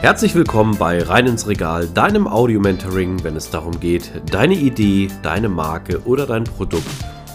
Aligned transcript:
Herzlich 0.00 0.34
willkommen 0.34 0.78
bei 0.78 1.02
Rein 1.02 1.26
ins 1.26 1.46
Regal, 1.46 1.86
deinem 1.86 2.26
Audio-Mentoring, 2.26 3.22
wenn 3.22 3.36
es 3.36 3.50
darum 3.50 3.78
geht, 3.80 4.10
deine 4.30 4.54
Idee, 4.54 5.08
deine 5.22 5.50
Marke 5.50 6.00
oder 6.06 6.24
dein 6.24 6.44
Produkt 6.44 6.86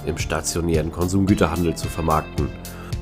im 0.08 0.18
stationären 0.18 0.92
Konsumgüterhandel 0.92 1.76
zu 1.76 1.88
vermarkten. 1.88 2.50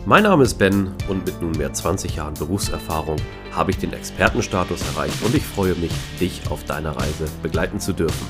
Mein 0.05 0.23
Name 0.23 0.43
ist 0.43 0.55
Ben 0.55 0.91
und 1.07 1.25
mit 1.25 1.41
nunmehr 1.41 1.71
20 1.71 2.17
Jahren 2.17 2.33
Berufserfahrung 2.33 3.15
habe 3.53 3.71
ich 3.71 3.77
den 3.77 3.93
Expertenstatus 3.93 4.81
erreicht 4.93 5.23
und 5.23 5.33
ich 5.33 5.45
freue 5.45 5.75
mich, 5.75 5.93
dich 6.19 6.41
auf 6.51 6.65
deiner 6.65 6.97
Reise 6.97 7.27
begleiten 7.41 7.79
zu 7.79 7.93
dürfen. 7.93 8.27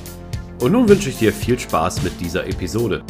Und 0.62 0.72
nun 0.72 0.88
wünsche 0.88 1.10
ich 1.10 1.18
dir 1.18 1.34
viel 1.34 1.58
Spaß 1.58 2.04
mit 2.04 2.22
dieser 2.22 2.46
Episode. 2.46 3.04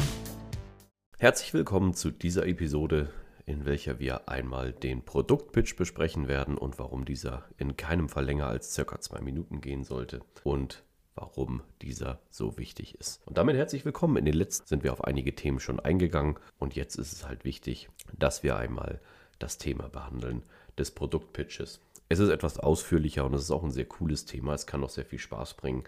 Herzlich 1.17 1.53
willkommen 1.53 1.93
zu 1.93 2.09
dieser 2.09 2.47
Episode, 2.47 3.09
in 3.45 3.65
welcher 3.65 3.99
wir 3.99 4.29
einmal 4.29 4.71
den 4.71 5.03
Produktpitch 5.03 5.75
besprechen 5.75 6.27
werden 6.27 6.57
und 6.57 6.79
warum 6.79 7.05
dieser 7.05 7.43
in 7.57 7.75
keinem 7.75 8.09
Fall 8.09 8.25
länger 8.25 8.47
als 8.47 8.73
circa 8.73 8.99
zwei 8.99 9.21
Minuten 9.21 9.61
gehen 9.61 9.83
sollte 9.83 10.21
und 10.43 10.83
warum 11.15 11.61
dieser 11.81 12.19
so 12.29 12.57
wichtig 12.57 12.95
ist. 12.99 13.21
Und 13.27 13.37
damit 13.37 13.55
herzlich 13.55 13.85
willkommen. 13.85 14.17
In 14.17 14.25
den 14.25 14.33
letzten 14.33 14.67
sind 14.67 14.83
wir 14.83 14.93
auf 14.93 15.03
einige 15.03 15.35
Themen 15.35 15.59
schon 15.59 15.79
eingegangen 15.79 16.37
und 16.57 16.75
jetzt 16.75 16.95
ist 16.95 17.11
es 17.11 17.27
halt 17.27 17.43
wichtig, 17.43 17.89
dass 18.17 18.43
wir 18.43 18.55
einmal 18.55 18.99
das 19.39 19.57
Thema 19.57 19.89
behandeln 19.89 20.43
des 20.77 20.91
Produktpitches. 20.91 21.81
Es 22.09 22.19
ist 22.19 22.29
etwas 22.29 22.59
ausführlicher 22.59 23.25
und 23.25 23.33
es 23.33 23.43
ist 23.43 23.51
auch 23.51 23.63
ein 23.63 23.71
sehr 23.71 23.85
cooles 23.85 24.25
Thema. 24.25 24.53
Es 24.53 24.65
kann 24.65 24.83
auch 24.83 24.89
sehr 24.89 25.05
viel 25.05 25.19
Spaß 25.19 25.55
bringen 25.55 25.83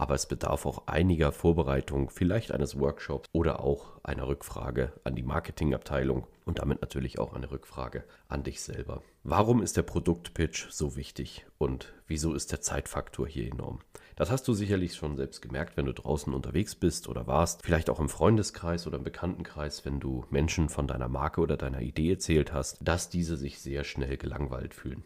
aber 0.00 0.14
es 0.14 0.24
bedarf 0.24 0.64
auch 0.64 0.86
einiger 0.86 1.30
Vorbereitung, 1.30 2.08
vielleicht 2.08 2.52
eines 2.52 2.80
Workshops 2.80 3.28
oder 3.32 3.60
auch 3.60 4.02
einer 4.02 4.26
Rückfrage 4.26 4.94
an 5.04 5.14
die 5.14 5.22
Marketingabteilung 5.22 6.26
und 6.46 6.60
damit 6.60 6.80
natürlich 6.80 7.18
auch 7.18 7.34
eine 7.34 7.50
Rückfrage 7.50 8.04
an 8.26 8.42
dich 8.42 8.62
selber. 8.62 9.02
Warum 9.24 9.60
ist 9.60 9.76
der 9.76 9.82
Produktpitch 9.82 10.70
so 10.70 10.96
wichtig 10.96 11.44
und 11.58 11.92
wieso 12.06 12.32
ist 12.32 12.50
der 12.50 12.62
Zeitfaktor 12.62 13.28
hier 13.28 13.52
enorm? 13.52 13.80
Das 14.16 14.30
hast 14.30 14.48
du 14.48 14.54
sicherlich 14.54 14.94
schon 14.94 15.18
selbst 15.18 15.42
gemerkt, 15.42 15.76
wenn 15.76 15.84
du 15.84 15.92
draußen 15.92 16.32
unterwegs 16.32 16.74
bist 16.74 17.06
oder 17.06 17.26
warst, 17.26 17.62
vielleicht 17.62 17.90
auch 17.90 18.00
im 18.00 18.08
Freundeskreis 18.08 18.86
oder 18.86 18.96
im 18.96 19.04
Bekanntenkreis, 19.04 19.84
wenn 19.84 20.00
du 20.00 20.24
Menschen 20.30 20.70
von 20.70 20.86
deiner 20.86 21.08
Marke 21.08 21.42
oder 21.42 21.58
deiner 21.58 21.82
Idee 21.82 22.12
erzählt 22.12 22.54
hast, 22.54 22.78
dass 22.80 23.10
diese 23.10 23.36
sich 23.36 23.60
sehr 23.60 23.84
schnell 23.84 24.16
gelangweilt 24.16 24.72
fühlen. 24.72 25.04